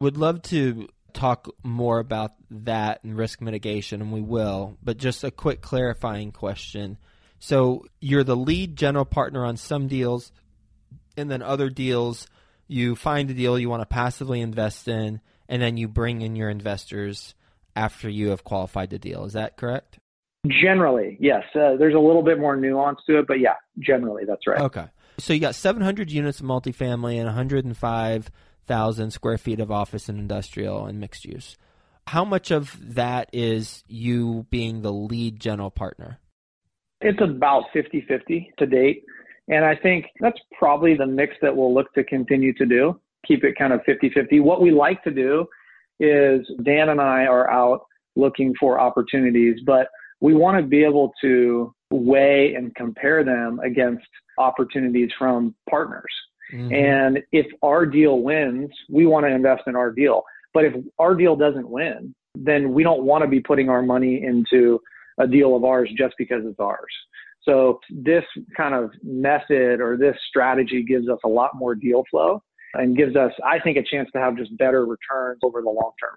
Would 0.00 0.18
love 0.18 0.42
to 0.42 0.88
talk 1.14 1.48
more 1.62 1.98
about 1.98 2.32
that 2.50 3.02
and 3.02 3.16
risk 3.16 3.40
mitigation, 3.40 4.02
and 4.02 4.12
we 4.12 4.20
will, 4.20 4.76
but 4.82 4.98
just 4.98 5.24
a 5.24 5.30
quick 5.30 5.62
clarifying 5.62 6.30
question. 6.30 6.98
So 7.38 7.86
you're 8.00 8.24
the 8.24 8.36
lead 8.36 8.76
general 8.76 9.06
partner 9.06 9.44
on 9.46 9.56
some 9.56 9.88
deals, 9.88 10.30
and 11.20 11.30
then 11.30 11.42
other 11.42 11.70
deals, 11.70 12.26
you 12.66 12.96
find 12.96 13.30
a 13.30 13.34
deal 13.34 13.58
you 13.58 13.70
want 13.70 13.82
to 13.82 13.86
passively 13.86 14.40
invest 14.40 14.88
in, 14.88 15.20
and 15.48 15.62
then 15.62 15.76
you 15.76 15.88
bring 15.88 16.22
in 16.22 16.36
your 16.36 16.50
investors 16.50 17.34
after 17.76 18.08
you 18.08 18.30
have 18.30 18.44
qualified 18.44 18.90
the 18.90 18.98
deal. 18.98 19.24
Is 19.24 19.34
that 19.34 19.56
correct? 19.56 19.98
Generally, 20.46 21.18
yes. 21.20 21.44
Uh, 21.54 21.76
there's 21.76 21.94
a 21.94 21.98
little 21.98 22.22
bit 22.22 22.38
more 22.38 22.56
nuance 22.56 23.00
to 23.06 23.18
it, 23.18 23.26
but 23.26 23.40
yeah, 23.40 23.54
generally 23.78 24.24
that's 24.26 24.46
right. 24.46 24.60
Okay. 24.60 24.86
So 25.18 25.34
you 25.34 25.40
got 25.40 25.54
700 25.54 26.10
units 26.10 26.40
of 26.40 26.46
multifamily 26.46 27.16
and 27.16 27.26
105,000 27.26 29.10
square 29.10 29.38
feet 29.38 29.60
of 29.60 29.70
office 29.70 30.08
and 30.08 30.18
industrial 30.18 30.86
and 30.86 30.98
mixed 30.98 31.26
use. 31.26 31.56
How 32.06 32.24
much 32.24 32.50
of 32.50 32.76
that 32.94 33.28
is 33.32 33.84
you 33.86 34.46
being 34.50 34.80
the 34.80 34.92
lead 34.92 35.38
general 35.38 35.70
partner? 35.70 36.18
It's 37.02 37.20
about 37.20 37.64
50 37.72 38.04
50 38.08 38.52
to 38.58 38.66
date. 38.66 39.04
And 39.50 39.64
I 39.64 39.74
think 39.76 40.06
that's 40.20 40.38
probably 40.56 40.96
the 40.96 41.06
mix 41.06 41.34
that 41.42 41.54
we'll 41.54 41.74
look 41.74 41.92
to 41.94 42.04
continue 42.04 42.54
to 42.54 42.64
do. 42.64 42.98
Keep 43.26 43.44
it 43.44 43.58
kind 43.58 43.72
of 43.72 43.80
50 43.84 44.10
50. 44.10 44.40
What 44.40 44.62
we 44.62 44.70
like 44.70 45.02
to 45.04 45.10
do 45.10 45.46
is 45.98 46.40
Dan 46.62 46.88
and 46.88 47.00
I 47.00 47.26
are 47.26 47.50
out 47.50 47.82
looking 48.16 48.54
for 48.58 48.80
opportunities, 48.80 49.58
but 49.66 49.88
we 50.20 50.34
want 50.34 50.56
to 50.58 50.66
be 50.66 50.84
able 50.84 51.12
to 51.20 51.74
weigh 51.90 52.54
and 52.54 52.74
compare 52.76 53.24
them 53.24 53.60
against 53.64 54.06
opportunities 54.38 55.10
from 55.18 55.54
partners. 55.68 56.12
Mm-hmm. 56.54 56.74
And 56.74 57.18
if 57.32 57.46
our 57.62 57.84
deal 57.86 58.20
wins, 58.20 58.70
we 58.88 59.06
want 59.06 59.26
to 59.26 59.30
invest 59.30 59.62
in 59.66 59.76
our 59.76 59.90
deal. 59.90 60.22
But 60.54 60.64
if 60.64 60.74
our 60.98 61.14
deal 61.14 61.36
doesn't 61.36 61.68
win, 61.68 62.14
then 62.34 62.72
we 62.72 62.82
don't 62.82 63.02
want 63.02 63.22
to 63.22 63.28
be 63.28 63.40
putting 63.40 63.68
our 63.68 63.82
money 63.82 64.22
into 64.24 64.80
a 65.18 65.26
deal 65.26 65.56
of 65.56 65.64
ours 65.64 65.90
just 65.96 66.14
because 66.18 66.42
it's 66.44 66.60
ours. 66.60 66.92
So 67.50 67.80
this 67.90 68.22
kind 68.56 68.74
of 68.74 68.90
method 69.02 69.80
or 69.80 69.96
this 69.96 70.14
strategy 70.28 70.84
gives 70.86 71.08
us 71.08 71.18
a 71.24 71.28
lot 71.28 71.50
more 71.54 71.74
deal 71.74 72.04
flow 72.08 72.42
and 72.74 72.96
gives 72.96 73.16
us, 73.16 73.32
I 73.44 73.58
think, 73.58 73.76
a 73.76 73.82
chance 73.82 74.08
to 74.12 74.20
have 74.20 74.36
just 74.36 74.56
better 74.56 74.86
returns 74.86 75.40
over 75.42 75.60
the 75.60 75.68
long 75.68 75.90
term. 76.00 76.16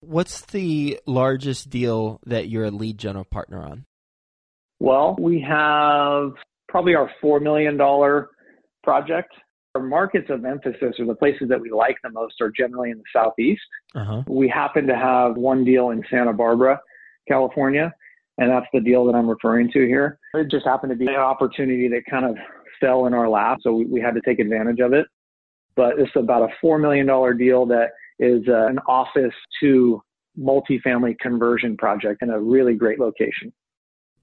What's 0.00 0.40
the 0.46 0.98
largest 1.06 1.70
deal 1.70 2.18
that 2.26 2.48
you're 2.48 2.64
a 2.64 2.70
lead 2.72 2.98
general 2.98 3.24
partner 3.24 3.62
on? 3.62 3.84
Well, 4.80 5.16
we 5.18 5.40
have 5.48 6.32
probably 6.68 6.96
our 6.96 7.10
$4 7.22 7.40
million 7.40 7.78
project. 8.82 9.32
Our 9.76 9.82
markets 9.82 10.26
of 10.30 10.44
emphasis 10.44 10.96
or 10.98 11.06
the 11.06 11.14
places 11.14 11.48
that 11.50 11.60
we 11.60 11.70
like 11.70 11.96
the 12.02 12.10
most 12.10 12.34
are 12.40 12.50
generally 12.50 12.90
in 12.90 12.98
the 12.98 13.04
Southeast. 13.12 13.62
Uh-huh. 13.94 14.22
We 14.26 14.48
happen 14.48 14.86
to 14.88 14.96
have 14.96 15.36
one 15.36 15.64
deal 15.64 15.90
in 15.90 16.02
Santa 16.10 16.32
Barbara, 16.32 16.80
California, 17.28 17.92
and 18.38 18.50
that's 18.50 18.66
the 18.72 18.80
deal 18.80 19.06
that 19.06 19.14
I'm 19.14 19.28
referring 19.28 19.70
to 19.72 19.86
here. 19.86 20.18
It 20.34 20.50
just 20.50 20.66
happened 20.66 20.90
to 20.90 20.96
be 20.96 21.06
an 21.06 21.16
opportunity 21.16 21.88
that 21.88 22.02
kind 22.08 22.24
of 22.24 22.36
fell 22.80 23.06
in 23.06 23.14
our 23.14 23.28
lap, 23.28 23.58
so 23.62 23.72
we, 23.72 23.86
we 23.86 24.00
had 24.00 24.14
to 24.14 24.20
take 24.20 24.38
advantage 24.38 24.80
of 24.80 24.92
it 24.92 25.06
but 25.76 25.98
it's 25.98 26.10
about 26.16 26.50
a 26.50 26.66
$4 26.66 26.80
million 26.80 27.06
deal 27.36 27.66
that 27.66 27.90
is 28.18 28.42
uh, 28.48 28.66
an 28.66 28.78
office 28.88 29.34
to 29.60 30.02
multifamily 30.38 31.18
conversion 31.18 31.76
project 31.76 32.22
in 32.22 32.30
a 32.30 32.40
really 32.40 32.74
great 32.74 32.98
location. 32.98 33.52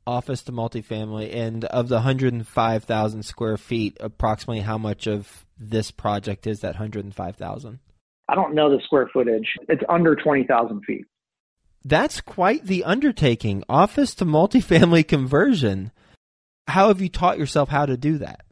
Office 0.05 0.43
to 0.43 0.51
multifamily, 0.51 1.33
and 1.33 1.63
of 1.65 1.87
the 1.87 1.95
105,000 1.95 3.23
square 3.23 3.55
feet, 3.55 3.95
approximately 4.01 4.61
how 4.61 4.77
much 4.77 5.07
of 5.07 5.45
this 5.57 5.91
project 5.91 6.45
is 6.45 6.59
that 6.59 6.73
105,000? 6.73 7.79
I 8.27 8.35
don't 8.35 8.53
know 8.53 8.69
the 8.69 8.83
square 8.83 9.09
footage. 9.13 9.47
It's 9.69 9.83
under 9.87 10.15
20,000 10.15 10.81
feet. 10.81 11.05
That's 11.85 12.21
quite 12.21 12.65
the 12.65 12.83
undertaking. 12.83 13.63
Office 13.67 14.15
to 14.15 14.25
multifamily 14.25 15.07
conversion. 15.07 15.91
How 16.67 16.87
have 16.87 17.01
you 17.01 17.09
taught 17.09 17.37
yourself 17.37 17.69
how 17.69 17.85
to 17.85 17.97
do 17.97 18.19
that? 18.19 18.45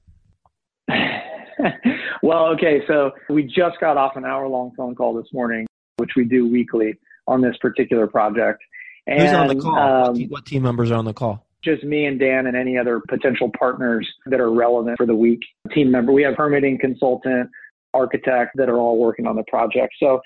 Well, 2.23 2.47
okay, 2.53 2.81
so 2.87 3.11
we 3.29 3.43
just 3.43 3.79
got 3.79 3.97
off 3.97 4.15
an 4.15 4.25
hour 4.25 4.47
long 4.47 4.71
phone 4.77 4.95
call 4.95 5.13
this 5.15 5.31
morning, 5.33 5.65
which 5.97 6.11
we 6.15 6.23
do 6.23 6.49
weekly 6.49 6.93
on 7.27 7.41
this 7.41 7.55
particular 7.59 8.07
project. 8.07 8.61
And, 9.07 9.21
Who's 9.21 9.33
on 9.33 9.47
the 9.47 9.55
call? 9.55 9.79
Um, 9.79 10.01
what, 10.01 10.15
team, 10.15 10.29
what 10.29 10.45
team 10.45 10.63
members 10.63 10.91
are 10.91 10.95
on 10.95 11.05
the 11.05 11.13
call? 11.13 11.45
Just 11.63 11.83
me 11.83 12.05
and 12.05 12.19
Dan 12.19 12.45
and 12.45 12.55
any 12.55 12.77
other 12.77 13.01
potential 13.07 13.51
partners 13.57 14.07
that 14.27 14.39
are 14.39 14.51
relevant 14.51 14.97
for 14.97 15.05
the 15.05 15.15
week. 15.15 15.41
Team 15.73 15.91
member. 15.91 16.11
We 16.11 16.23
have 16.23 16.35
permitting 16.35 16.77
consultant, 16.79 17.49
architect 17.93 18.51
that 18.55 18.69
are 18.69 18.77
all 18.77 18.99
working 18.99 19.25
on 19.25 19.35
the 19.35 19.43
project. 19.47 19.93
So 19.99 20.21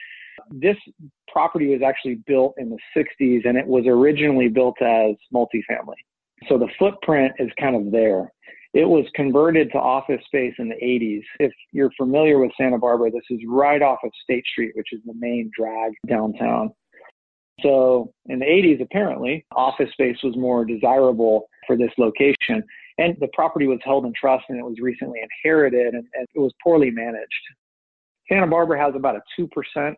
this 0.52 0.78
property 1.32 1.68
was 1.68 1.82
actually 1.86 2.16
built 2.28 2.56
in 2.58 2.70
the 2.70 2.78
60s 2.96 3.48
and 3.48 3.58
it 3.58 3.66
was 3.66 3.86
originally 3.88 4.48
built 4.48 4.82
as 4.82 5.16
multifamily. 5.34 5.96
So 6.48 6.58
the 6.58 6.70
footprint 6.78 7.34
is 7.40 7.50
kind 7.60 7.76
of 7.76 7.92
there. 7.92 8.32
It 8.74 8.88
was 8.88 9.06
converted 9.16 9.72
to 9.72 9.78
office 9.78 10.22
space 10.26 10.54
in 10.60 10.68
the 10.68 10.76
80s. 10.76 11.22
If 11.40 11.54
you're 11.72 11.92
familiar 11.98 12.40
with 12.40 12.52
Santa 12.60 12.78
Barbara, 12.78 13.10
this 13.10 13.24
is 13.30 13.40
right 13.48 13.82
off 13.82 14.00
of 14.04 14.12
State 14.24 14.44
Street, 14.52 14.72
which 14.76 14.90
is 14.92 15.00
the 15.06 15.14
main 15.18 15.50
drag 15.58 15.94
downtown. 16.10 16.72
So 17.62 18.12
in 18.26 18.40
the 18.40 18.46
80s, 18.46 18.82
apparently, 18.82 19.46
office 19.56 19.90
space 19.94 20.18
was 20.24 20.36
more 20.36 20.66
desirable 20.66 21.48
for 21.66 21.78
this 21.78 21.92
location. 21.98 22.62
And 22.98 23.16
the 23.22 23.30
property 23.34 23.66
was 23.66 23.80
held 23.84 24.06
in 24.06 24.14
trust 24.14 24.44
and 24.50 24.60
it 24.60 24.64
was 24.64 24.76
recently 24.82 25.20
inherited 25.22 25.94
and, 25.94 26.06
and 26.14 26.28
it 26.36 26.40
was 26.40 26.52
poorly 26.62 26.92
managed. 26.92 27.32
Santa 28.30 28.48
Barbara 28.48 28.80
has 28.84 28.94
about 28.96 29.16
a 29.16 29.22
2% 29.40 29.96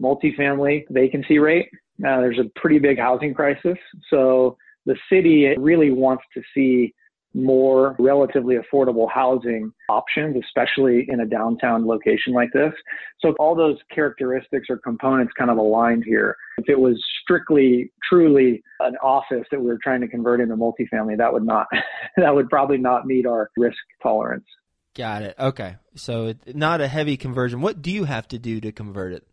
multifamily 0.00 0.84
vacancy 0.90 1.38
rate. 1.38 1.68
Now, 1.98 2.20
there's 2.20 2.38
a 2.38 2.50
pretty 2.58 2.78
big 2.78 2.98
housing 2.98 3.34
crisis. 3.34 3.78
So 4.10 4.56
the 4.84 4.96
city 5.10 5.54
really 5.58 5.90
wants 5.90 6.24
to 6.34 6.42
see 6.54 6.94
more 7.36 7.94
relatively 7.98 8.56
affordable 8.56 9.08
housing 9.12 9.70
options, 9.90 10.42
especially 10.42 11.06
in 11.08 11.20
a 11.20 11.26
downtown 11.26 11.86
location 11.86 12.32
like 12.32 12.50
this. 12.52 12.72
So 13.20 13.34
all 13.38 13.54
those 13.54 13.76
characteristics 13.94 14.68
or 14.70 14.78
components 14.78 15.34
kind 15.36 15.50
of 15.50 15.58
aligned 15.58 16.04
here. 16.04 16.34
If 16.56 16.70
it 16.70 16.80
was 16.80 17.02
strictly, 17.22 17.92
truly 18.08 18.62
an 18.80 18.96
office 19.02 19.44
that 19.50 19.60
we 19.60 19.66
were 19.66 19.78
trying 19.82 20.00
to 20.00 20.08
convert 20.08 20.40
into 20.40 20.56
multifamily, 20.56 21.18
that 21.18 21.32
would 21.32 21.44
not, 21.44 21.66
that 22.16 22.34
would 22.34 22.48
probably 22.48 22.78
not 22.78 23.06
meet 23.06 23.26
our 23.26 23.50
risk 23.56 23.76
tolerance. 24.02 24.46
Got 24.94 25.22
it. 25.22 25.34
Okay. 25.38 25.76
So 25.94 26.32
not 26.54 26.80
a 26.80 26.88
heavy 26.88 27.18
conversion. 27.18 27.60
What 27.60 27.82
do 27.82 27.90
you 27.90 28.04
have 28.04 28.26
to 28.28 28.38
do 28.38 28.62
to 28.62 28.72
convert 28.72 29.12
it? 29.12 29.26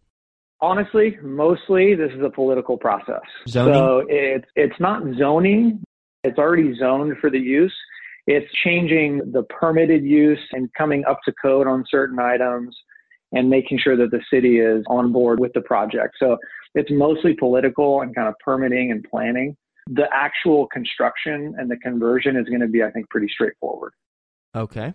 Honestly, 0.61 1.17
mostly 1.21 1.95
this 1.95 2.11
is 2.11 2.23
a 2.23 2.29
political 2.29 2.77
process. 2.77 3.21
Zoning? 3.47 3.73
So 3.73 4.05
it's 4.07 4.47
it's 4.55 4.79
not 4.79 5.03
zoning. 5.17 5.83
It's 6.23 6.37
already 6.37 6.73
zoned 6.77 7.17
for 7.19 7.29
the 7.29 7.39
use. 7.39 7.73
It's 8.27 8.49
changing 8.63 9.31
the 9.33 9.43
permitted 9.43 10.03
use 10.05 10.39
and 10.53 10.69
coming 10.77 11.03
up 11.05 11.19
to 11.25 11.33
code 11.41 11.67
on 11.67 11.83
certain 11.89 12.19
items 12.19 12.75
and 13.33 13.49
making 13.49 13.79
sure 13.79 13.97
that 13.97 14.11
the 14.11 14.21
city 14.31 14.59
is 14.59 14.85
on 14.87 15.11
board 15.11 15.39
with 15.39 15.51
the 15.53 15.61
project. 15.61 16.15
So 16.19 16.37
it's 16.75 16.89
mostly 16.91 17.33
political 17.33 18.01
and 18.01 18.15
kind 18.15 18.27
of 18.27 18.35
permitting 18.43 18.91
and 18.91 19.03
planning. 19.09 19.57
The 19.87 20.05
actual 20.13 20.67
construction 20.67 21.55
and 21.57 21.69
the 21.69 21.75
conversion 21.77 22.37
is 22.37 22.47
going 22.47 22.61
to 22.61 22.67
be, 22.67 22.83
I 22.83 22.91
think, 22.91 23.09
pretty 23.09 23.27
straightforward. 23.27 23.91
Okay. 24.55 24.93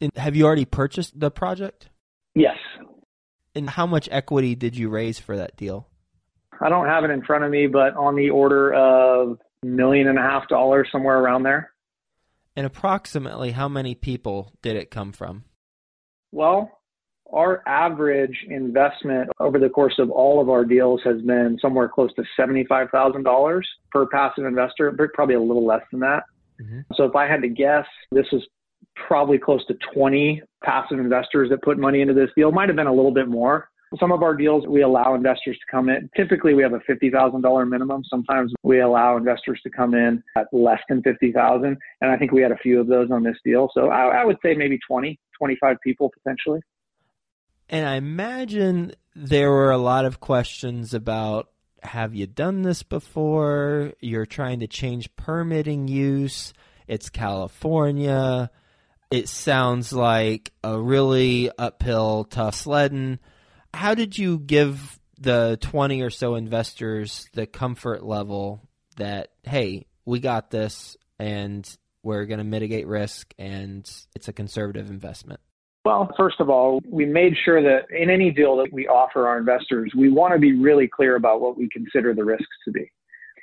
And 0.00 0.10
have 0.16 0.34
you 0.34 0.46
already 0.46 0.64
purchased 0.64 1.18
the 1.18 1.30
project? 1.30 1.90
Yes. 2.34 2.56
And 3.58 3.68
how 3.68 3.86
much 3.86 4.08
equity 4.12 4.54
did 4.54 4.76
you 4.76 4.88
raise 4.88 5.18
for 5.18 5.36
that 5.36 5.56
deal? 5.56 5.88
I 6.60 6.68
don't 6.68 6.86
have 6.86 7.04
it 7.04 7.10
in 7.10 7.22
front 7.22 7.44
of 7.44 7.50
me, 7.50 7.66
but 7.66 7.96
on 7.96 8.14
the 8.14 8.30
order 8.30 8.72
of 8.72 9.38
million 9.64 10.06
and 10.06 10.18
a 10.18 10.22
half 10.22 10.48
dollars, 10.48 10.88
somewhere 10.92 11.18
around 11.18 11.42
there. 11.42 11.72
And 12.56 12.66
approximately 12.66 13.50
how 13.50 13.68
many 13.68 13.94
people 13.94 14.52
did 14.62 14.76
it 14.76 14.90
come 14.90 15.12
from? 15.12 15.44
Well, 16.30 16.70
our 17.32 17.62
average 17.66 18.46
investment 18.48 19.30
over 19.40 19.58
the 19.58 19.68
course 19.68 19.94
of 19.98 20.10
all 20.10 20.40
of 20.40 20.48
our 20.48 20.64
deals 20.64 21.00
has 21.04 21.20
been 21.22 21.58
somewhere 21.60 21.88
close 21.88 22.10
to 22.14 22.22
$75,000 22.38 23.62
per 23.90 24.06
passive 24.06 24.44
investor, 24.44 24.90
but 24.92 25.12
probably 25.12 25.34
a 25.34 25.40
little 25.40 25.66
less 25.66 25.82
than 25.90 26.00
that. 26.00 26.22
Mm-hmm. 26.60 26.80
So 26.94 27.04
if 27.04 27.14
I 27.14 27.26
had 27.26 27.42
to 27.42 27.48
guess, 27.48 27.86
this 28.12 28.26
is 28.32 28.42
probably 29.06 29.38
close 29.38 29.64
to 29.66 29.74
20 29.94 30.42
passive 30.64 30.98
investors 30.98 31.50
that 31.50 31.62
put 31.62 31.78
money 31.78 32.00
into 32.00 32.14
this 32.14 32.30
deal. 32.36 32.50
Might 32.52 32.68
have 32.68 32.76
been 32.76 32.86
a 32.86 32.92
little 32.92 33.12
bit 33.12 33.28
more. 33.28 33.68
Some 33.98 34.12
of 34.12 34.22
our 34.22 34.34
deals, 34.34 34.66
we 34.66 34.82
allow 34.82 35.14
investors 35.14 35.56
to 35.58 35.64
come 35.70 35.88
in. 35.88 36.10
Typically, 36.14 36.52
we 36.52 36.62
have 36.62 36.74
a 36.74 36.80
$50,000 36.80 37.68
minimum. 37.68 38.02
Sometimes 38.04 38.52
we 38.62 38.80
allow 38.80 39.16
investors 39.16 39.60
to 39.62 39.70
come 39.70 39.94
in 39.94 40.22
at 40.36 40.46
less 40.52 40.80
than 40.90 41.02
50,000. 41.02 41.76
And 42.02 42.10
I 42.10 42.16
think 42.18 42.32
we 42.32 42.42
had 42.42 42.52
a 42.52 42.58
few 42.58 42.80
of 42.80 42.86
those 42.86 43.10
on 43.10 43.22
this 43.22 43.36
deal. 43.44 43.70
So 43.72 43.88
I, 43.88 44.20
I 44.20 44.24
would 44.26 44.36
say 44.44 44.54
maybe 44.54 44.78
20, 44.86 45.18
25 45.38 45.76
people 45.82 46.10
potentially. 46.10 46.60
And 47.70 47.86
I 47.86 47.94
imagine 47.94 48.92
there 49.14 49.50
were 49.50 49.70
a 49.70 49.78
lot 49.78 50.04
of 50.04 50.20
questions 50.20 50.92
about 50.92 51.48
have 51.82 52.14
you 52.14 52.26
done 52.26 52.62
this 52.62 52.82
before? 52.82 53.92
You're 54.00 54.26
trying 54.26 54.60
to 54.60 54.66
change 54.66 55.14
permitting 55.16 55.88
use. 55.88 56.52
It's 56.86 57.08
California. 57.08 58.50
It 59.10 59.28
sounds 59.28 59.92
like 59.92 60.52
a 60.62 60.78
really 60.78 61.50
uphill, 61.58 62.24
tough 62.24 62.54
sledding. 62.54 63.18
How 63.72 63.94
did 63.94 64.18
you 64.18 64.38
give 64.38 64.98
the 65.18 65.58
20 65.60 66.02
or 66.02 66.10
so 66.10 66.34
investors 66.34 67.28
the 67.32 67.46
comfort 67.46 68.04
level 68.04 68.60
that, 68.96 69.28
hey, 69.44 69.86
we 70.04 70.20
got 70.20 70.50
this 70.50 70.96
and 71.18 71.68
we're 72.02 72.26
going 72.26 72.38
to 72.38 72.44
mitigate 72.44 72.86
risk 72.86 73.32
and 73.38 73.90
it's 74.14 74.28
a 74.28 74.32
conservative 74.32 74.90
investment? 74.90 75.40
Well, 75.86 76.10
first 76.18 76.38
of 76.40 76.50
all, 76.50 76.82
we 76.86 77.06
made 77.06 77.34
sure 77.44 77.62
that 77.62 77.90
in 77.90 78.10
any 78.10 78.30
deal 78.30 78.58
that 78.58 78.72
we 78.72 78.86
offer 78.88 79.26
our 79.26 79.38
investors, 79.38 79.92
we 79.96 80.10
want 80.10 80.34
to 80.34 80.38
be 80.38 80.52
really 80.52 80.86
clear 80.86 81.16
about 81.16 81.40
what 81.40 81.56
we 81.56 81.66
consider 81.70 82.12
the 82.12 82.24
risks 82.24 82.44
to 82.66 82.72
be. 82.72 82.90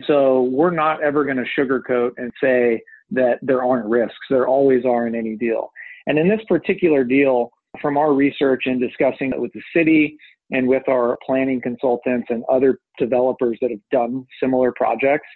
So 0.05 0.43
we're 0.43 0.71
not 0.71 1.01
ever 1.01 1.25
going 1.25 1.37
to 1.37 1.45
sugarcoat 1.59 2.11
and 2.17 2.31
say 2.39 2.83
that 3.11 3.39
there 3.41 3.63
aren't 3.63 3.85
risks. 3.85 4.15
There 4.29 4.47
always 4.47 4.85
are 4.85 5.07
in 5.07 5.15
any 5.15 5.35
deal. 5.35 5.71
And 6.07 6.17
in 6.17 6.27
this 6.27 6.41
particular 6.47 7.03
deal, 7.03 7.51
from 7.81 7.97
our 7.97 8.13
research 8.13 8.63
and 8.65 8.79
discussing 8.79 9.31
it 9.31 9.39
with 9.39 9.51
the 9.53 9.61
city 9.75 10.17
and 10.51 10.67
with 10.67 10.87
our 10.87 11.17
planning 11.25 11.61
consultants 11.61 12.27
and 12.29 12.43
other 12.49 12.79
developers 12.97 13.57
that 13.61 13.71
have 13.71 13.79
done 13.91 14.25
similar 14.41 14.71
projects, 14.75 15.27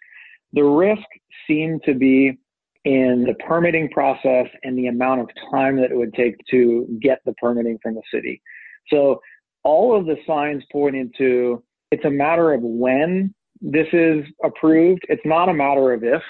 the 0.54 0.64
risk 0.64 1.04
seemed 1.48 1.82
to 1.84 1.94
be 1.94 2.38
in 2.86 3.26
the 3.28 3.36
permitting 3.46 3.90
process 3.90 4.48
and 4.64 4.78
the 4.78 4.88
amount 4.88 5.22
of 5.22 5.30
time 5.52 5.76
that 5.76 5.92
it 5.92 5.98
would 5.98 6.14
take 6.14 6.36
to 6.50 6.88
get 7.02 7.20
the 7.26 7.34
permitting 7.34 7.78
from 7.84 7.96
the 7.96 8.02
city. 8.14 8.42
So 8.88 9.20
all 9.64 9.98
of 9.98 10.06
the 10.06 10.16
signs 10.26 10.64
pointing 10.72 11.12
to 11.18 11.64
it's 11.92 12.06
a 12.06 12.10
matter 12.10 12.54
of 12.54 12.62
when 12.62 13.34
this 13.62 13.88
is 13.94 14.24
approved. 14.44 15.02
It's 15.10 15.26
not 15.26 15.50
a 15.50 15.54
matter 15.54 15.92
of 15.92 16.04
if. 16.04 16.22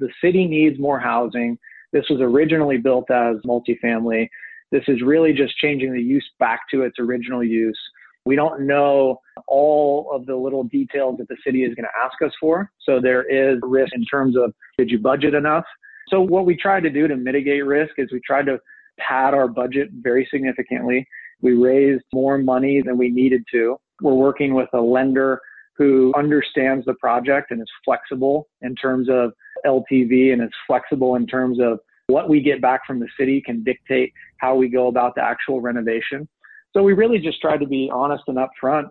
The 0.00 0.08
city 0.22 0.46
needs 0.46 0.78
more 0.78 0.98
housing. 0.98 1.58
This 1.92 2.04
was 2.08 2.20
originally 2.20 2.78
built 2.78 3.10
as 3.10 3.36
multifamily. 3.46 4.28
This 4.72 4.84
is 4.88 5.02
really 5.02 5.32
just 5.32 5.56
changing 5.56 5.92
the 5.92 6.02
use 6.02 6.28
back 6.38 6.60
to 6.72 6.82
its 6.82 6.98
original 6.98 7.44
use. 7.44 7.78
We 8.24 8.36
don't 8.36 8.66
know 8.66 9.20
all 9.46 10.10
of 10.12 10.26
the 10.26 10.36
little 10.36 10.64
details 10.64 11.18
that 11.18 11.28
the 11.28 11.36
city 11.44 11.64
is 11.64 11.74
going 11.74 11.84
to 11.84 12.04
ask 12.04 12.20
us 12.22 12.32
for. 12.40 12.70
So 12.80 13.00
there 13.00 13.22
is 13.22 13.58
risk 13.62 13.92
in 13.94 14.04
terms 14.04 14.36
of 14.36 14.52
did 14.78 14.90
you 14.90 14.98
budget 14.98 15.34
enough? 15.34 15.64
So 16.08 16.20
what 16.20 16.44
we 16.44 16.56
tried 16.56 16.82
to 16.82 16.90
do 16.90 17.08
to 17.08 17.16
mitigate 17.16 17.64
risk 17.64 17.92
is 17.98 18.10
we 18.12 18.20
tried 18.26 18.46
to 18.46 18.58
pad 18.98 19.34
our 19.34 19.48
budget 19.48 19.88
very 20.02 20.28
significantly. 20.30 21.06
We 21.40 21.52
raised 21.52 22.04
more 22.12 22.36
money 22.38 22.82
than 22.84 22.98
we 22.98 23.10
needed 23.10 23.44
to. 23.52 23.76
We're 24.02 24.14
working 24.14 24.54
with 24.54 24.68
a 24.74 24.80
lender 24.80 25.40
who 25.76 26.12
understands 26.14 26.84
the 26.84 26.94
project 26.94 27.50
and 27.50 27.60
is 27.62 27.70
flexible 27.84 28.48
in 28.60 28.74
terms 28.74 29.08
of 29.10 29.32
LTV 29.66 30.32
and 30.32 30.42
is 30.42 30.50
flexible 30.66 31.16
in 31.16 31.26
terms 31.26 31.58
of 31.60 31.78
what 32.06 32.28
we 32.28 32.40
get 32.40 32.60
back 32.60 32.86
from 32.86 32.98
the 33.00 33.08
city 33.18 33.40
can 33.44 33.62
dictate 33.62 34.12
how 34.38 34.54
we 34.54 34.68
go 34.68 34.88
about 34.88 35.14
the 35.14 35.22
actual 35.22 35.60
renovation. 35.60 36.28
So 36.72 36.82
we 36.82 36.92
really 36.92 37.18
just 37.18 37.40
tried 37.40 37.58
to 37.58 37.66
be 37.66 37.90
honest 37.92 38.24
and 38.26 38.38
upfront. 38.38 38.88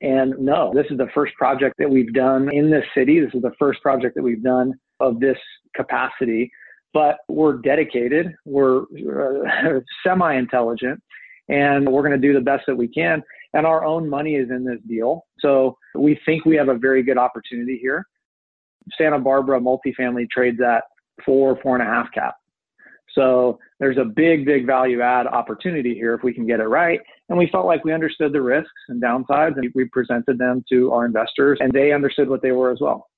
And 0.00 0.38
no, 0.38 0.72
this 0.74 0.86
is 0.90 0.98
the 0.98 1.08
first 1.14 1.34
project 1.34 1.76
that 1.78 1.90
we've 1.90 2.12
done 2.12 2.52
in 2.52 2.70
this 2.70 2.84
city. 2.94 3.20
This 3.20 3.34
is 3.34 3.42
the 3.42 3.52
first 3.58 3.82
project 3.82 4.14
that 4.16 4.22
we've 4.22 4.42
done 4.42 4.74
of 4.98 5.20
this 5.20 5.36
capacity, 5.74 6.50
but 6.92 7.18
we're 7.28 7.58
dedicated, 7.58 8.34
we're 8.44 8.82
uh, 8.82 9.80
semi 10.04 10.34
intelligent, 10.34 11.02
and 11.48 11.86
we're 11.90 12.02
going 12.02 12.18
to 12.18 12.26
do 12.26 12.32
the 12.32 12.40
best 12.40 12.64
that 12.66 12.76
we 12.76 12.88
can. 12.88 13.22
And 13.52 13.66
our 13.66 13.84
own 13.84 14.08
money 14.08 14.36
is 14.36 14.50
in 14.50 14.64
this 14.64 14.78
deal. 14.88 15.26
So 15.40 15.76
we 15.94 16.18
think 16.24 16.44
we 16.44 16.56
have 16.56 16.68
a 16.68 16.78
very 16.78 17.02
good 17.02 17.18
opportunity 17.18 17.78
here. 17.80 18.06
Santa 18.96 19.18
Barbara 19.18 19.60
multifamily 19.60 20.28
trades 20.30 20.60
at 20.60 20.84
four, 21.24 21.58
four 21.62 21.76
and 21.76 21.86
a 21.86 21.90
half 21.90 22.12
cap. 22.12 22.34
So 23.14 23.58
there's 23.80 23.98
a 23.98 24.04
big, 24.04 24.44
big 24.44 24.66
value 24.66 25.00
add 25.00 25.26
opportunity 25.26 25.94
here 25.94 26.14
if 26.14 26.22
we 26.22 26.32
can 26.32 26.46
get 26.46 26.60
it 26.60 26.66
right. 26.66 27.00
And 27.28 27.38
we 27.38 27.48
felt 27.50 27.66
like 27.66 27.84
we 27.84 27.92
understood 27.92 28.32
the 28.32 28.42
risks 28.42 28.70
and 28.88 29.02
downsides 29.02 29.56
and 29.56 29.70
we 29.74 29.86
presented 29.86 30.38
them 30.38 30.64
to 30.70 30.92
our 30.92 31.04
investors 31.04 31.58
and 31.60 31.72
they 31.72 31.92
understood 31.92 32.28
what 32.28 32.42
they 32.42 32.52
were 32.52 32.70
as 32.70 32.78
well. 32.80 33.08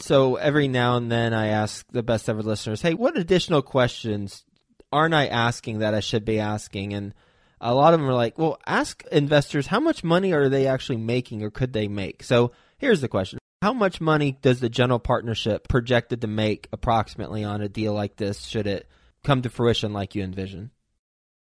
So 0.00 0.36
every 0.36 0.68
now 0.68 0.96
and 0.96 1.10
then 1.10 1.34
I 1.34 1.48
ask 1.48 1.84
the 1.90 2.02
best 2.02 2.28
ever 2.28 2.42
listeners, 2.42 2.80
hey, 2.80 2.94
what 2.94 3.18
additional 3.18 3.62
questions 3.62 4.44
aren't 4.92 5.14
I 5.14 5.26
asking 5.26 5.80
that 5.80 5.94
I 5.94 6.00
should 6.00 6.24
be 6.24 6.38
asking? 6.38 6.94
And 6.94 7.14
a 7.60 7.74
lot 7.74 7.94
of 7.94 8.00
them 8.00 8.08
are 8.08 8.14
like, 8.14 8.38
well, 8.38 8.58
ask 8.66 9.04
investors 9.10 9.66
how 9.66 9.80
much 9.80 10.04
money 10.04 10.32
are 10.32 10.48
they 10.48 10.66
actually 10.66 10.98
making 10.98 11.42
or 11.42 11.50
could 11.50 11.72
they 11.72 11.88
make? 11.88 12.22
So 12.22 12.52
here's 12.78 13.00
the 13.00 13.08
question. 13.08 13.37
How 13.60 13.72
much 13.72 14.00
money 14.00 14.38
does 14.40 14.60
the 14.60 14.68
general 14.68 15.00
partnership 15.00 15.66
projected 15.66 16.20
to 16.20 16.28
make 16.28 16.68
approximately 16.72 17.42
on 17.42 17.60
a 17.60 17.68
deal 17.68 17.92
like 17.92 18.16
this 18.16 18.44
should 18.44 18.68
it 18.68 18.88
come 19.24 19.42
to 19.42 19.50
fruition 19.50 19.92
like 19.92 20.14
you 20.14 20.22
envision? 20.22 20.70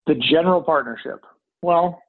The 0.09 0.15
general 0.15 0.63
partnership. 0.63 1.25
Well, 1.63 2.03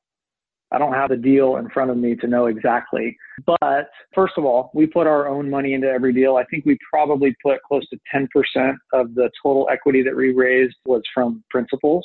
I 0.72 0.80
don't 0.80 0.94
have 0.94 1.12
the 1.12 1.18
deal 1.18 1.58
in 1.58 1.70
front 1.70 1.92
of 1.92 1.98
me 1.98 2.16
to 2.16 2.28
know 2.28 2.48
exactly. 2.48 3.16
But 3.46 3.92
first 4.16 4.34
of 4.38 4.46
all, 4.46 4.72
we 4.74 4.88
put 4.88 5.06
our 5.06 5.28
own 5.28 5.48
money 5.52 5.74
into 5.74 5.88
every 5.88 6.12
deal. 6.12 6.38
I 6.38 6.46
think 6.46 6.66
we 6.66 6.76
probably 6.92 7.36
put 7.44 7.62
close 7.62 7.88
to 7.90 8.00
10% 8.16 8.28
of 8.94 9.14
the 9.14 9.30
total 9.44 9.68
equity 9.72 10.02
that 10.02 10.16
we 10.16 10.34
raised 10.34 10.74
was 10.86 11.04
from 11.14 11.44
principals. 11.52 12.04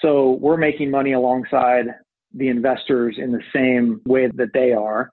So 0.00 0.32
we're 0.40 0.56
making 0.56 0.90
money 0.90 1.12
alongside 1.12 1.86
the 2.32 2.48
investors 2.48 3.14
in 3.18 3.30
the 3.30 3.42
same 3.54 4.00
way 4.04 4.28
that 4.34 4.52
they 4.52 4.72
are. 4.72 5.08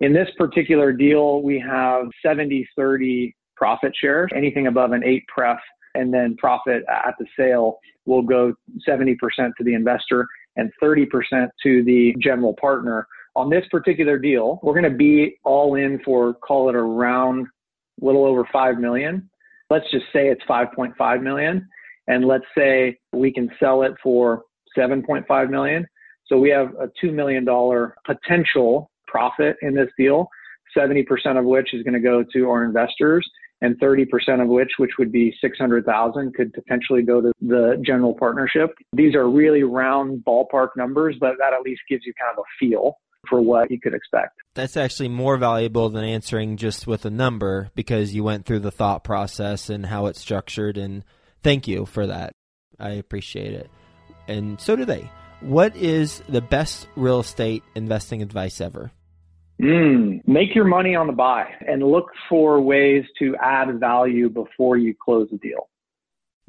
In 0.00 0.14
this 0.14 0.28
particular 0.38 0.92
deal, 0.92 1.42
we 1.42 1.58
have 1.60 2.06
70 2.24 2.66
30 2.76 3.34
profit 3.56 3.92
shares. 4.00 4.30
Anything 4.34 4.66
above 4.66 4.92
an 4.92 5.04
eight 5.04 5.24
pref 5.28 5.58
and 5.94 6.12
then 6.12 6.36
profit 6.36 6.82
at 6.88 7.14
the 7.18 7.26
sale 7.38 7.78
will 8.06 8.22
go 8.22 8.54
70% 8.88 9.16
to 9.36 9.64
the 9.64 9.74
investor 9.74 10.26
and 10.56 10.70
30% 10.82 11.06
to 11.62 11.84
the 11.84 12.14
general 12.18 12.54
partner. 12.58 13.06
On 13.36 13.50
this 13.50 13.64
particular 13.70 14.18
deal, 14.18 14.58
we're 14.62 14.72
going 14.72 14.90
to 14.90 14.96
be 14.96 15.36
all 15.44 15.74
in 15.74 16.00
for 16.04 16.34
call 16.34 16.68
it 16.70 16.74
around 16.74 17.46
a 18.00 18.04
little 18.04 18.24
over 18.24 18.48
5 18.50 18.78
million. 18.78 19.28
Let's 19.68 19.88
just 19.90 20.06
say 20.12 20.28
it's 20.28 20.42
5.5 20.48 21.22
million 21.22 21.68
and 22.08 22.24
let's 22.24 22.44
say 22.56 22.98
we 23.12 23.32
can 23.32 23.50
sell 23.60 23.82
it 23.82 23.92
for 24.02 24.42
7.5 24.76 25.50
million. 25.50 25.86
So 26.26 26.38
we 26.38 26.50
have 26.50 26.68
a 26.80 26.88
$2 27.04 27.12
million 27.12 27.44
potential 28.06 28.89
profit 29.10 29.56
in 29.62 29.74
this 29.74 29.88
deal, 29.98 30.28
70% 30.76 31.04
of 31.38 31.44
which 31.44 31.74
is 31.74 31.82
going 31.82 31.94
to 31.94 32.00
go 32.00 32.24
to 32.32 32.48
our 32.48 32.64
investors 32.64 33.28
and 33.62 33.78
30% 33.78 34.06
of 34.42 34.48
which, 34.48 34.70
which 34.78 34.92
would 34.98 35.12
be 35.12 35.34
600,000, 35.40 36.34
could 36.34 36.52
potentially 36.52 37.02
go 37.02 37.20
to 37.20 37.32
the 37.42 37.82
general 37.84 38.14
partnership. 38.14 38.70
These 38.94 39.14
are 39.14 39.28
really 39.28 39.62
round 39.62 40.22
ballpark 40.26 40.68
numbers, 40.76 41.16
but 41.20 41.34
that 41.38 41.52
at 41.52 41.62
least 41.62 41.82
gives 41.88 42.06
you 42.06 42.14
kind 42.18 42.32
of 42.36 42.42
a 42.42 42.48
feel 42.58 42.94
for 43.28 43.42
what 43.42 43.70
you 43.70 43.78
could 43.78 43.92
expect. 43.92 44.38
That's 44.54 44.78
actually 44.78 45.08
more 45.08 45.36
valuable 45.36 45.90
than 45.90 46.04
answering 46.04 46.56
just 46.56 46.86
with 46.86 47.04
a 47.04 47.10
number 47.10 47.70
because 47.74 48.14
you 48.14 48.24
went 48.24 48.46
through 48.46 48.60
the 48.60 48.70
thought 48.70 49.04
process 49.04 49.68
and 49.68 49.84
how 49.84 50.06
it's 50.06 50.20
structured. 50.20 50.78
And 50.78 51.04
thank 51.42 51.68
you 51.68 51.84
for 51.84 52.06
that. 52.06 52.32
I 52.78 52.92
appreciate 52.92 53.52
it. 53.52 53.70
And 54.26 54.58
so 54.58 54.74
do 54.74 54.86
they. 54.86 55.10
What 55.40 55.76
is 55.76 56.22
the 56.28 56.40
best 56.40 56.88
real 56.96 57.20
estate 57.20 57.62
investing 57.74 58.22
advice 58.22 58.60
ever? 58.60 58.90
Mm, 59.60 60.26
make 60.26 60.54
your 60.54 60.64
money 60.64 60.94
on 60.94 61.06
the 61.06 61.12
buy 61.12 61.44
and 61.66 61.82
look 61.82 62.10
for 62.30 62.60
ways 62.62 63.04
to 63.18 63.36
add 63.36 63.78
value 63.78 64.30
before 64.30 64.78
you 64.78 64.94
close 64.94 65.28
the 65.30 65.36
deal. 65.36 65.68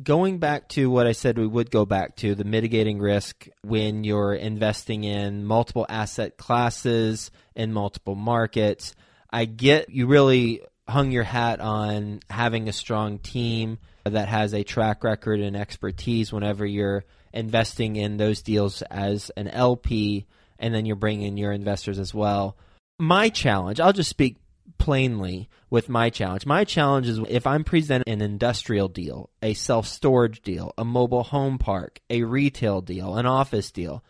Going 0.01 0.39
back 0.39 0.69
to 0.69 0.89
what 0.89 1.07
I 1.07 1.11
said 1.11 1.37
we 1.37 1.45
would 1.45 1.69
go 1.69 1.85
back 1.85 2.15
to 2.17 2.35
the 2.35 2.45
mitigating 2.45 2.99
risk 2.99 3.47
when 3.63 4.05
you're 4.05 4.33
investing 4.33 5.03
in 5.03 5.45
multiple 5.45 5.85
asset 5.89 6.37
classes 6.37 7.31
in 7.53 7.73
multiple 7.73 8.15
markets. 8.15 8.95
I 9.29 9.43
get 9.45 9.89
you 9.89 10.07
really 10.07 10.61
hung 10.87 11.11
your 11.11 11.23
hat 11.23 11.59
on 11.59 12.21
having 12.29 12.69
a 12.69 12.73
strong 12.73 13.19
team 13.19 13.77
that 14.05 14.29
has 14.29 14.53
a 14.53 14.63
track 14.63 15.03
record 15.03 15.41
and 15.41 15.57
expertise 15.57 16.31
whenever 16.31 16.65
you're 16.65 17.03
investing 17.33 17.97
in 17.97 18.17
those 18.17 18.41
deals 18.41 18.81
as 18.83 19.31
an 19.35 19.49
LP 19.49 20.25
and 20.57 20.73
then 20.73 20.85
you're 20.85 20.95
bringing 20.95 21.37
your 21.37 21.51
investors 21.51 21.99
as 21.99 22.13
well. 22.13 22.55
My 23.01 23.29
challenge, 23.29 23.79
I'll 23.79 23.93
just 23.93 24.11
speak 24.11 24.37
plainly 24.77 25.49
with 25.71 25.89
my 25.89 26.11
challenge. 26.11 26.45
My 26.45 26.63
challenge 26.63 27.07
is 27.07 27.19
if 27.29 27.47
I'm 27.47 27.63
presenting 27.63 28.13
an 28.13 28.21
industrial 28.21 28.89
deal, 28.89 29.31
a 29.41 29.55
self 29.55 29.87
storage 29.87 30.43
deal, 30.43 30.71
a 30.77 30.85
mobile 30.85 31.23
home 31.23 31.57
park, 31.57 31.99
a 32.11 32.21
retail 32.21 32.79
deal, 32.79 33.17
an 33.17 33.25
office 33.25 33.71
deal, 33.71 34.03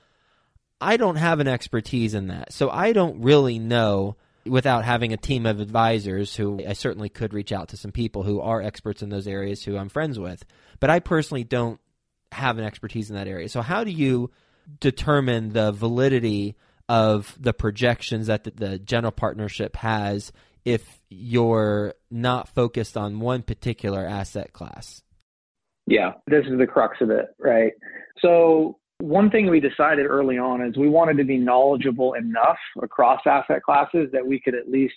I 0.82 0.98
don't 0.98 1.16
have 1.16 1.40
an 1.40 1.48
expertise 1.48 2.14
in 2.14 2.28
that. 2.28 2.52
So 2.52 2.70
I 2.70 2.92
don't 2.92 3.22
really 3.22 3.60
know 3.60 4.18
without 4.46 4.84
having 4.84 5.14
a 5.14 5.18
team 5.18 5.46
of 5.46 5.62
advisors 5.62 6.36
who 6.36 6.60
I 6.68 6.74
certainly 6.74 7.08
could 7.08 7.34
reach 7.34 7.54
out 7.54 7.70
to 7.70 7.78
some 7.78 7.94
people 7.94 8.24
who 8.24 8.42
are 8.42 8.62
experts 8.62 9.02
in 9.02 9.08
those 9.08 9.26
areas 9.26 9.64
who 9.64 9.78
I'm 9.78 9.88
friends 9.88 10.20
with. 10.20 10.44
But 10.82 10.90
I 10.90 11.00
personally 11.00 11.46
don't 11.46 11.80
have 12.34 12.58
an 12.58 12.66
expertise 12.66 13.10
in 13.10 13.16
that 13.16 13.30
area. 13.30 13.48
So 13.48 13.62
how 13.62 13.86
do 13.86 13.92
you 13.92 14.32
determine 14.82 15.54
the 15.54 15.72
validity 15.72 16.58
of 16.92 17.38
the 17.40 17.54
projections 17.54 18.28
that 18.28 18.44
the, 18.44 18.52
the 18.52 18.78
general 18.78 19.14
partnership 19.14 19.78
has 19.78 20.34
if 20.66 21.00
you're 21.10 21.94
not 22.12 22.50
focused 22.50 22.98
on 22.98 23.22
one 23.22 23.44
particular 23.44 24.06
asset 24.06 24.52
class? 24.52 25.02
Yeah, 25.88 26.16
this 26.28 26.44
is 26.48 26.60
the 26.60 26.68
crux 26.68 26.98
of 27.00 27.10
it, 27.10 27.28
right? 27.40 27.72
So 28.20 28.78
one 29.00 29.32
thing 29.32 29.50
we 29.50 29.62
decided 29.62 30.06
early 30.06 30.38
on 30.38 30.62
is 30.62 30.76
we 30.78 30.90
wanted 30.90 31.16
to 31.20 31.24
be 31.24 31.38
knowledgeable 31.38 32.14
enough 32.14 32.60
across 32.84 33.22
asset 33.26 33.64
classes 33.64 34.10
that 34.12 34.28
we 34.28 34.42
could 34.42 34.54
at 34.54 34.70
least 34.70 34.96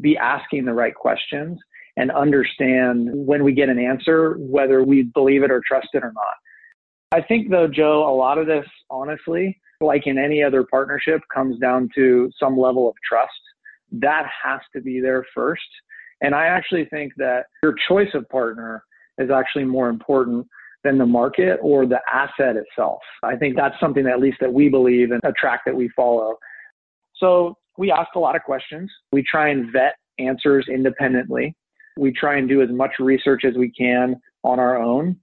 be 0.00 0.16
asking 0.16 0.66
the 0.66 0.72
right 0.72 0.94
questions 0.94 1.58
and 1.96 2.12
understand 2.12 3.10
when 3.12 3.42
we 3.42 3.54
get 3.54 3.68
an 3.68 3.80
answer 3.80 4.36
whether 4.38 4.84
we 4.84 5.02
believe 5.02 5.42
it 5.42 5.50
or 5.50 5.60
trust 5.66 5.88
it 5.94 6.04
or 6.04 6.12
not. 6.12 6.36
I 7.10 7.22
think 7.22 7.50
though, 7.50 7.66
Joe, 7.66 8.08
a 8.08 8.14
lot 8.14 8.38
of 8.38 8.46
this, 8.46 8.66
honestly, 8.88 9.60
like 9.84 10.06
in 10.06 10.18
any 10.18 10.42
other 10.42 10.64
partnership, 10.64 11.20
comes 11.32 11.58
down 11.58 11.88
to 11.94 12.30
some 12.38 12.58
level 12.58 12.88
of 12.88 12.94
trust. 13.08 13.32
That 13.92 14.26
has 14.42 14.60
to 14.74 14.80
be 14.80 15.00
there 15.00 15.24
first. 15.34 15.62
And 16.20 16.34
I 16.34 16.46
actually 16.46 16.86
think 16.86 17.12
that 17.16 17.46
your 17.62 17.74
choice 17.88 18.08
of 18.14 18.28
partner 18.28 18.82
is 19.18 19.30
actually 19.30 19.64
more 19.64 19.88
important 19.88 20.46
than 20.82 20.98
the 20.98 21.06
market 21.06 21.58
or 21.62 21.86
the 21.86 22.00
asset 22.12 22.56
itself. 22.56 23.00
I 23.22 23.36
think 23.36 23.56
that's 23.56 23.78
something 23.80 24.04
that 24.04 24.14
at 24.14 24.20
least 24.20 24.38
that 24.40 24.52
we 24.52 24.68
believe 24.68 25.10
and 25.10 25.20
a 25.24 25.32
track 25.32 25.60
that 25.66 25.74
we 25.74 25.88
follow. 25.96 26.36
So 27.16 27.56
we 27.78 27.90
ask 27.90 28.14
a 28.14 28.18
lot 28.18 28.36
of 28.36 28.42
questions. 28.42 28.90
We 29.12 29.24
try 29.28 29.48
and 29.48 29.72
vet 29.72 29.94
answers 30.18 30.66
independently. 30.68 31.54
We 31.96 32.12
try 32.12 32.36
and 32.36 32.48
do 32.48 32.62
as 32.62 32.68
much 32.70 32.92
research 32.98 33.44
as 33.44 33.54
we 33.54 33.70
can 33.70 34.20
on 34.42 34.60
our 34.60 34.80
own. 34.80 35.16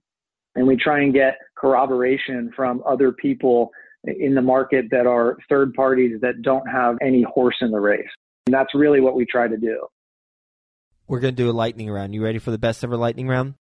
And 0.54 0.66
we 0.66 0.76
try 0.76 1.00
and 1.00 1.14
get 1.14 1.38
corroboration 1.56 2.50
from 2.54 2.82
other 2.86 3.12
people 3.12 3.70
in 4.04 4.34
the 4.34 4.42
market 4.42 4.86
that 4.90 5.06
are 5.06 5.36
third 5.48 5.74
parties 5.74 6.20
that 6.22 6.42
don't 6.42 6.66
have 6.66 6.96
any 7.00 7.22
horse 7.22 7.56
in 7.60 7.70
the 7.70 7.80
race. 7.80 8.08
And 8.46 8.54
that's 8.54 8.74
really 8.74 9.00
what 9.00 9.14
we 9.14 9.24
try 9.24 9.48
to 9.48 9.56
do. 9.56 9.86
We're 11.06 11.20
going 11.20 11.34
to 11.34 11.42
do 11.42 11.50
a 11.50 11.52
lightning 11.52 11.90
round. 11.90 12.14
You 12.14 12.24
ready 12.24 12.38
for 12.38 12.50
the 12.50 12.58
best 12.58 12.82
ever 12.84 12.96
lightning 12.96 13.28
round? 13.28 13.54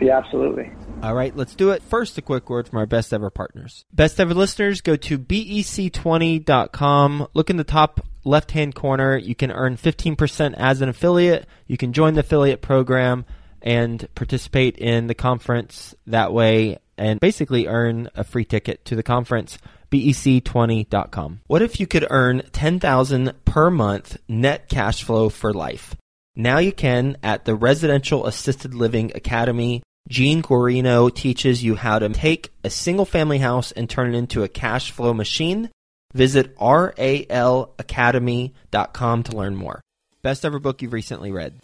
Yeah, 0.00 0.18
absolutely. 0.18 0.70
All 1.02 1.14
right, 1.14 1.36
let's 1.36 1.54
do 1.54 1.70
it. 1.70 1.82
First, 1.82 2.18
a 2.18 2.22
quick 2.22 2.48
word 2.48 2.68
from 2.68 2.78
our 2.78 2.86
best 2.86 3.12
ever 3.12 3.30
partners. 3.30 3.84
Best 3.92 4.20
ever 4.20 4.34
listeners, 4.34 4.80
go 4.80 4.96
to 4.96 5.18
bec20.com. 5.18 7.28
Look 7.34 7.50
in 7.50 7.56
the 7.56 7.64
top 7.64 8.00
left 8.24 8.52
hand 8.52 8.74
corner. 8.74 9.16
You 9.16 9.34
can 9.34 9.50
earn 9.50 9.76
15% 9.76 10.54
as 10.56 10.80
an 10.80 10.88
affiliate. 10.88 11.46
You 11.66 11.76
can 11.76 11.92
join 11.92 12.14
the 12.14 12.20
affiliate 12.20 12.62
program 12.62 13.24
and 13.66 14.08
participate 14.14 14.78
in 14.78 15.08
the 15.08 15.14
conference 15.14 15.94
that 16.06 16.32
way 16.32 16.78
and 16.96 17.20
basically 17.20 17.66
earn 17.66 18.08
a 18.14 18.24
free 18.24 18.44
ticket 18.44 18.84
to 18.86 18.96
the 18.96 19.02
conference 19.02 19.58
bec20.com. 19.90 21.40
What 21.46 21.62
if 21.62 21.78
you 21.78 21.86
could 21.86 22.06
earn 22.08 22.42
10,000 22.52 23.32
per 23.44 23.70
month 23.70 24.16
net 24.28 24.68
cash 24.68 25.02
flow 25.02 25.28
for 25.28 25.52
life? 25.52 25.94
Now 26.34 26.58
you 26.58 26.72
can 26.72 27.18
at 27.22 27.44
the 27.44 27.54
Residential 27.54 28.26
Assisted 28.26 28.74
Living 28.74 29.12
Academy 29.14 29.82
Gene 30.08 30.42
Guarino 30.42 31.12
teaches 31.12 31.64
you 31.64 31.74
how 31.74 31.98
to 31.98 32.08
take 32.10 32.52
a 32.62 32.70
single 32.70 33.04
family 33.04 33.38
house 33.38 33.72
and 33.72 33.90
turn 33.90 34.14
it 34.14 34.18
into 34.18 34.44
a 34.44 34.48
cash 34.48 34.92
flow 34.92 35.12
machine. 35.12 35.68
Visit 36.14 36.56
ralacademy.com 36.56 39.22
to 39.24 39.36
learn 39.36 39.56
more. 39.56 39.80
Best 40.22 40.44
ever 40.44 40.60
book 40.60 40.82
you've 40.82 40.92
recently 40.92 41.32
read? 41.32 41.54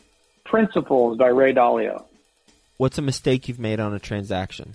Principles 0.44 1.18
by 1.18 1.28
Ray 1.28 1.55
Dalio. 1.55 2.05
What's 2.76 2.98
a 2.98 3.02
mistake 3.02 3.48
you've 3.48 3.59
made 3.59 3.81
on 3.81 3.94
a 3.94 3.98
transaction? 3.98 4.74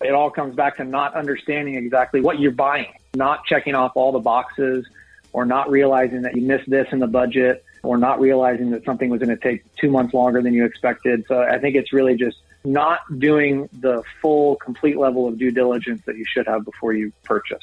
It 0.00 0.12
all 0.12 0.30
comes 0.30 0.54
back 0.54 0.76
to 0.76 0.84
not 0.84 1.14
understanding 1.14 1.74
exactly 1.74 2.20
what 2.20 2.38
you're 2.38 2.52
buying, 2.52 2.92
not 3.14 3.44
checking 3.44 3.74
off 3.74 3.92
all 3.96 4.12
the 4.12 4.20
boxes, 4.20 4.86
or 5.32 5.44
not 5.44 5.70
realizing 5.70 6.22
that 6.22 6.36
you 6.36 6.42
missed 6.42 6.70
this 6.70 6.86
in 6.92 7.00
the 7.00 7.06
budget, 7.06 7.64
or 7.82 7.98
not 7.98 8.20
realizing 8.20 8.70
that 8.70 8.84
something 8.84 9.10
was 9.10 9.20
going 9.20 9.36
to 9.36 9.42
take 9.42 9.64
two 9.76 9.90
months 9.90 10.14
longer 10.14 10.40
than 10.40 10.54
you 10.54 10.64
expected. 10.64 11.24
So 11.26 11.40
I 11.40 11.58
think 11.58 11.74
it's 11.74 11.92
really 11.92 12.16
just 12.16 12.36
not 12.64 13.00
doing 13.18 13.68
the 13.72 14.02
full, 14.22 14.56
complete 14.56 14.98
level 14.98 15.26
of 15.26 15.38
due 15.38 15.50
diligence 15.50 16.02
that 16.06 16.16
you 16.16 16.24
should 16.24 16.46
have 16.46 16.64
before 16.64 16.92
you 16.92 17.12
purchase. 17.24 17.62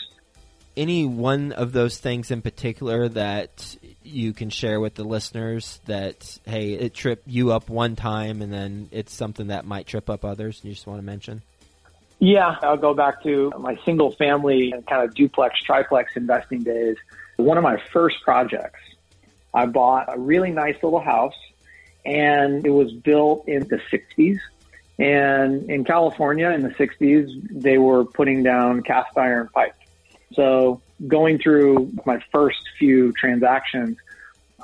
Any 0.75 1.05
one 1.05 1.53
of 1.53 1.71
those 1.71 1.97
things 1.97 2.31
in 2.31 2.41
particular 2.41 3.07
that 3.09 3.77
you 4.05 4.33
can 4.33 4.49
share 4.49 4.79
with 4.79 4.95
the 4.95 5.03
listeners 5.03 5.79
that, 5.85 6.39
hey, 6.45 6.73
it 6.73 6.93
tripped 6.93 7.27
you 7.27 7.51
up 7.51 7.69
one 7.69 7.95
time 7.95 8.41
and 8.41 8.51
then 8.51 8.89
it's 8.91 9.13
something 9.13 9.47
that 9.47 9.65
might 9.65 9.87
trip 9.87 10.09
up 10.09 10.23
others 10.23 10.59
and 10.59 10.69
you 10.69 10.73
just 10.73 10.87
want 10.87 10.99
to 10.99 11.05
mention? 11.05 11.41
Yeah, 12.19 12.55
I'll 12.61 12.77
go 12.77 12.93
back 12.93 13.23
to 13.23 13.51
my 13.59 13.77
single 13.83 14.11
family 14.11 14.71
and 14.71 14.85
kind 14.85 15.03
of 15.03 15.13
duplex, 15.13 15.61
triplex 15.61 16.15
investing 16.15 16.63
days. 16.63 16.95
One 17.35 17.57
of 17.57 17.63
my 17.63 17.81
first 17.91 18.21
projects, 18.23 18.79
I 19.53 19.65
bought 19.65 20.13
a 20.13 20.19
really 20.19 20.51
nice 20.51 20.75
little 20.81 21.01
house 21.01 21.35
and 22.05 22.65
it 22.65 22.69
was 22.69 22.91
built 22.91 23.47
in 23.47 23.67
the 23.67 23.81
60s 23.91 24.39
and 24.97 25.69
in 25.69 25.83
California 25.83 26.49
in 26.51 26.61
the 26.61 26.69
60s, 26.69 27.29
they 27.51 27.77
were 27.77 28.05
putting 28.05 28.43
down 28.43 28.81
cast 28.81 29.17
iron 29.17 29.49
pipe. 29.53 29.75
So 30.33 30.81
going 31.07 31.39
through 31.39 31.93
my 32.05 32.23
first 32.31 32.59
few 32.77 33.11
transactions, 33.13 33.97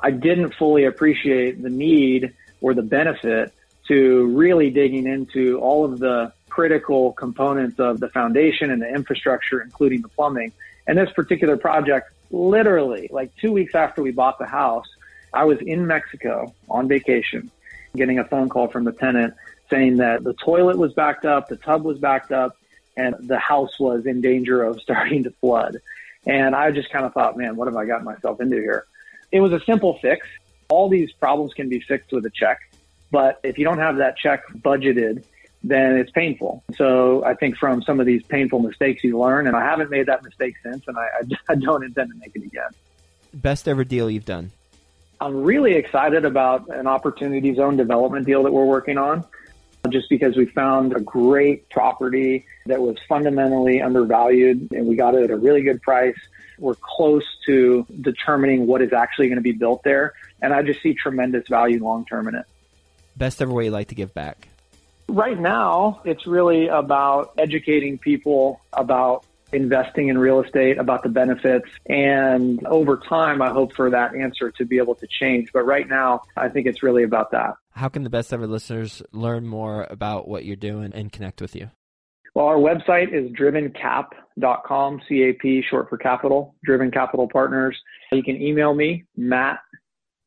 I 0.02 0.12
didn't 0.12 0.54
fully 0.56 0.86
appreciate 0.86 1.62
the 1.62 1.69
need 1.69 2.34
or 2.60 2.74
the 2.74 2.82
benefit 2.82 3.54
to 3.88 4.28
really 4.28 4.69
digging 4.69 5.08
into 5.08 5.60
all 5.60 5.86
of 5.86 6.00
the 6.00 6.34
critical 6.50 7.13
components 7.13 7.80
of 7.80 8.00
the 8.00 8.10
foundation 8.10 8.71
and 8.71 8.82
the 8.82 8.89
infrastructure, 8.89 9.62
including 9.62 10.02
the 10.02 10.10
plumbing. 10.10 10.52
And 10.88 10.97
this 10.97 11.12
particular 11.12 11.58
project, 11.58 12.12
literally 12.30 13.10
like 13.12 13.36
two 13.38 13.52
weeks 13.52 13.76
after 13.76 14.02
we 14.02 14.12
bought 14.12 14.39
the 14.39 14.45
house, 14.45 14.88
I 15.34 15.45
was 15.45 15.60
in 15.60 15.88
Mexico 15.88 16.54
on 16.69 16.88
vacation, 16.88 17.52
getting 17.95 18.19
a 18.19 18.26
phone 18.26 18.50
call 18.50 18.67
from 18.67 18.84
the 18.84 18.91
tenant 18.91 19.34
saying 19.69 19.97
that 19.97 20.24
the 20.24 20.34
toilet 20.34 20.78
was 20.78 20.93
backed 20.93 21.26
up, 21.26 21.47
the 21.47 21.56
tub 21.56 21.84
was 21.84 21.97
backed 21.97 22.32
up, 22.32 22.58
and 22.97 23.15
the 23.19 23.39
house 23.39 23.80
was 23.80 24.06
in 24.06 24.21
danger 24.21 24.63
of 24.63 24.82
starting 24.82 25.23
to 25.23 25.32
flood. 25.32 25.77
And 26.25 26.56
I 26.56 26.71
just 26.71 26.91
kind 26.91 27.06
of 27.06 27.13
thought, 27.13 27.38
man, 27.38 27.56
what 27.56 27.67
have 27.67 27.75
I 27.75 27.86
gotten 27.86 28.06
myself 28.06 28.41
into 28.41 28.58
here? 28.58 28.86
It 29.32 29.39
was 29.39 29.54
a 29.54 29.60
simple 29.65 29.97
fix. 29.99 30.27
All 30.69 30.89
these 30.89 31.12
problems 31.13 31.54
can 31.54 31.69
be 31.69 31.80
fixed 31.80 32.12
with 32.12 32.25
a 32.25 32.30
check. 32.30 32.60
But 33.10 33.39
if 33.43 33.58
you 33.58 33.65
don't 33.65 33.80
have 33.80 33.97
that 33.97 34.17
check 34.17 34.47
budgeted, 34.54 35.23
then 35.63 35.97
it's 35.97 36.12
painful. 36.12 36.63
So 36.75 37.23
I 37.25 37.34
think 37.34 37.58
from 37.58 37.82
some 37.84 37.99
of 37.99 38.06
these 38.06 38.23
painful 38.23 38.60
mistakes 38.60 39.04
you 39.04 39.19
learn, 39.19 39.47
and 39.47 39.56
I 39.56 39.63
haven't 39.63 39.89
made 39.89 40.08
that 40.08 40.23
mistake 40.23 40.56
since, 40.63 40.88
and 40.88 40.97
I, 40.97 41.08
I 41.49 41.56
don't 41.60 41.84
intend 41.84 42.12
to 42.12 42.17
make 42.17 42.36
it 42.36 42.43
again. 42.43 42.69
Best 43.34 43.67
ever 43.67 43.84
deal 43.84 44.10
you've 44.10 44.25
done? 44.25 44.51
I'm 45.19 45.43
really 45.43 45.73
excited 45.73 46.25
about 46.25 46.69
an 46.73 46.88
opportunity 46.88 47.54
zone 47.54 47.77
development 47.77 48.25
deal 48.25 48.43
that 48.43 48.51
we're 48.51 48.65
working 48.65 48.97
on 48.97 49.23
just 49.89 50.10
because 50.10 50.36
we 50.36 50.46
found 50.46 50.96
a 50.96 51.00
great 51.00 51.70
property 51.70 52.46
that 52.65 52.82
was 52.82 52.98
fundamentally 53.10 53.82
undervalued 53.82 54.72
and 54.72 54.86
we 54.86 54.96
got 54.96 55.15
it 55.15 55.24
at 55.24 55.32
a 55.32 55.36
really 55.36 55.63
good 55.63 55.82
price. 55.82 56.17
We're 56.60 56.76
close 56.76 57.26
to 57.48 57.86
determining 58.02 58.67
what 58.67 58.82
is 58.82 58.94
actually 58.94 59.28
going 59.28 59.38
to 59.38 59.44
be 59.44 59.54
built 59.54 59.84
there. 59.84 60.13
And 60.41 60.54
I 60.54 60.62
just 60.62 60.82
see 60.82 60.94
tremendous 60.94 61.48
value 61.48 61.84
long 61.84 62.06
term 62.06 62.28
in 62.28 62.36
it. 62.36 62.46
Best 63.17 63.41
ever 63.41 63.52
way 63.52 63.65
you 63.65 63.72
like 63.72 63.88
to 63.88 63.96
give 63.96 64.13
back? 64.13 64.48
Right 65.08 65.39
now, 65.39 66.02
it's 66.06 66.26
really 66.26 66.67
about 66.67 67.34
educating 67.38 67.98
people 67.98 68.62
about 68.72 69.26
investing 69.54 70.10
in 70.10 70.18
real 70.18 70.42
estate, 70.42 70.78
about 70.78 71.04
the 71.04 71.10
benefits. 71.10 71.70
And 71.88 72.66
over 72.66 72.98
time, 72.98 73.42
I 73.42 73.50
hope 73.50 73.74
for 73.76 73.90
that 73.90 74.16
answer 74.16 74.52
to 74.52 74.66
be 74.66 74.78
able 74.78 74.96
to 74.96 75.08
change. 75.08 75.50
But 75.54 75.64
right 75.64 75.88
now, 75.88 76.22
I 76.38 76.50
think 76.50 76.68
it's 76.68 76.84
really 76.84 77.04
about 77.04 77.32
that. 77.32 77.56
How 77.72 77.90
can 77.90 78.04
the 78.04 78.10
best 78.10 78.34
ever 78.34 78.48
listeners 78.48 79.02
learn 79.12 79.48
more 79.48 79.88
about 79.90 80.28
what 80.28 80.46
you're 80.46 80.56
doing 80.56 80.92
and 80.94 81.12
connect 81.12 81.42
with 81.42 81.56
you? 81.56 81.70
Well, 82.34 82.46
our 82.46 82.56
website 82.56 83.14
is 83.14 83.30
drivencap.com, 83.32 85.02
C-A-P, 85.08 85.64
short 85.70 85.90
for 85.90 85.98
capital, 85.98 86.56
Driven 86.64 86.90
Capital 86.90 87.28
Partners. 87.28 87.78
You 88.14 88.24
can 88.24 88.42
email 88.42 88.74
me, 88.74 89.04
Matt, 89.18 89.60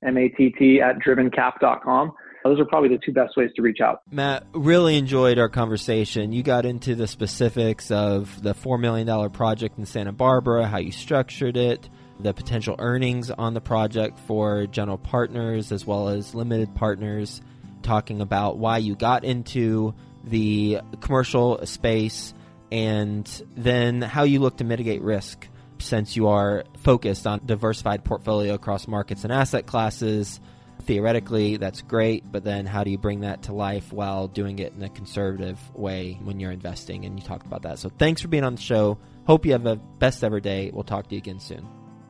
M-A-T-T, 0.05 0.83
at 0.83 0.99
drivencap.com. 0.99 2.13
Those 2.45 2.61
are 2.61 2.67
probably 2.67 2.91
the 2.91 3.01
two 3.03 3.13
best 3.13 3.39
ways 3.39 3.51
to 3.57 3.63
reach 3.63 3.81
out. 3.81 4.03
Matt, 4.11 4.45
really 4.53 4.99
enjoyed 4.99 5.39
our 5.39 5.49
conversation. 5.49 6.33
You 6.33 6.43
got 6.43 6.67
into 6.67 6.95
the 6.95 7.07
specifics 7.07 7.91
of 7.91 8.43
the 8.43 8.55
$4 8.55 8.79
million 8.79 9.31
project 9.31 9.79
in 9.79 9.87
Santa 9.87 10.13
Barbara, 10.13 10.67
how 10.67 10.77
you 10.77 10.93
structured 10.93 11.57
it, 11.57 11.89
the 12.21 12.35
potential 12.35 12.77
earnings 12.79 13.31
on 13.31 13.55
the 13.55 13.63
project 13.63 14.19
for 14.27 14.67
general 14.67 14.99
partners 14.99 15.73
as 15.73 15.87
well 15.87 16.11
as 16.11 16.35
limited 16.35 16.75
partners, 16.75 17.41
talking 17.83 18.21
about 18.21 18.59
why 18.59 18.77
you 18.77 18.95
got 18.95 19.25
into 19.25 19.95
the 20.23 20.81
commercial 21.01 21.65
space 21.65 22.35
and 22.71 23.43
then 23.57 24.03
how 24.03 24.25
you 24.25 24.41
look 24.41 24.59
to 24.59 24.65
mitigate 24.65 25.01
risk 25.01 25.49
since 25.79 26.15
you 26.15 26.29
are 26.29 26.65
focused 26.79 27.27
on 27.27 27.41
diversified 27.47 28.05
portfolio 28.05 28.53
across 28.53 28.87
markets 28.87 29.25
and 29.25 29.33
asset 29.33 29.67
classes 29.67 30.41
theoretically 30.85 31.57
that's 31.57 31.83
great 31.83 32.31
but 32.31 32.44
then 32.44 32.66
how 32.66 32.85
do 32.85 32.90
you 32.90 32.99
bring 32.99 33.20
that 33.20 33.42
to 33.42 33.53
life 33.53 33.92
while 33.92 34.29
doing 34.29 34.59
it 34.59 34.73
in 34.75 34.83
a 34.83 34.88
conservative 34.88 35.59
way 35.75 36.18
when 36.23 36.40
you're 36.40 36.53
investing? 36.53 37.05
And 37.05 37.18
you 37.18 37.25
talked 37.25 37.47
about 37.47 37.62
that. 37.62 37.79
So 37.79 37.88
thanks 37.88 38.23
for 38.23 38.29
being 38.29 38.44
on 38.44 38.55
the 38.55 38.61
show. 38.61 38.99
Hope 39.27 39.47
you 39.47 39.53
have 39.53 39.66
a 39.66 39.77
best 39.77 40.23
ever 40.23 40.40
day. 40.40 40.70
We'll 40.73 40.85
talk 40.85 41.09
to 41.09 41.14
you 41.14 41.18
again 41.18 41.40
soon. 41.40 41.66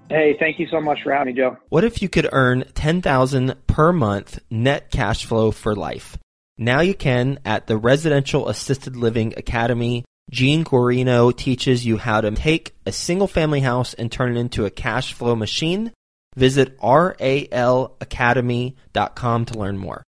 Hey 0.09 0.37
thank 0.39 0.59
you 0.59 0.67
so 0.71 0.81
much 0.81 0.99
for 1.03 1.13
having 1.13 1.35
me 1.35 1.41
joe. 1.41 1.57
What 1.69 1.85
if 1.85 2.03
you 2.03 2.09
could 2.09 2.29
earn 2.33 2.65
10000 2.75 3.55
per 3.67 3.93
month 3.93 4.39
net 4.51 4.91
cash 4.91 5.25
flow 5.25 5.51
for 5.51 5.75
life? 5.75 6.19
Now 6.57 6.81
you 6.81 6.95
can 6.95 7.41
at 7.45 7.67
the 7.67 7.77
residential 7.77 8.49
assisted 8.49 8.97
living 8.97 9.35
academy. 9.37 10.05
Gene 10.31 10.65
Guarino 10.65 11.37
teaches 11.37 11.85
you 11.85 11.97
how 11.97 12.21
to 12.21 12.31
take 12.31 12.75
a 12.87 12.93
single 12.93 13.27
family 13.27 13.61
house 13.61 13.95
and 13.95 14.11
turn 14.11 14.37
it 14.37 14.41
into 14.41 14.65
a 14.65 14.71
cash 14.71 15.13
flow 15.13 15.37
machine 15.37 15.93
Visit 16.37 16.79
ralacademy.com 16.79 19.45
to 19.47 19.59
learn 19.59 19.79
more. 19.79 20.05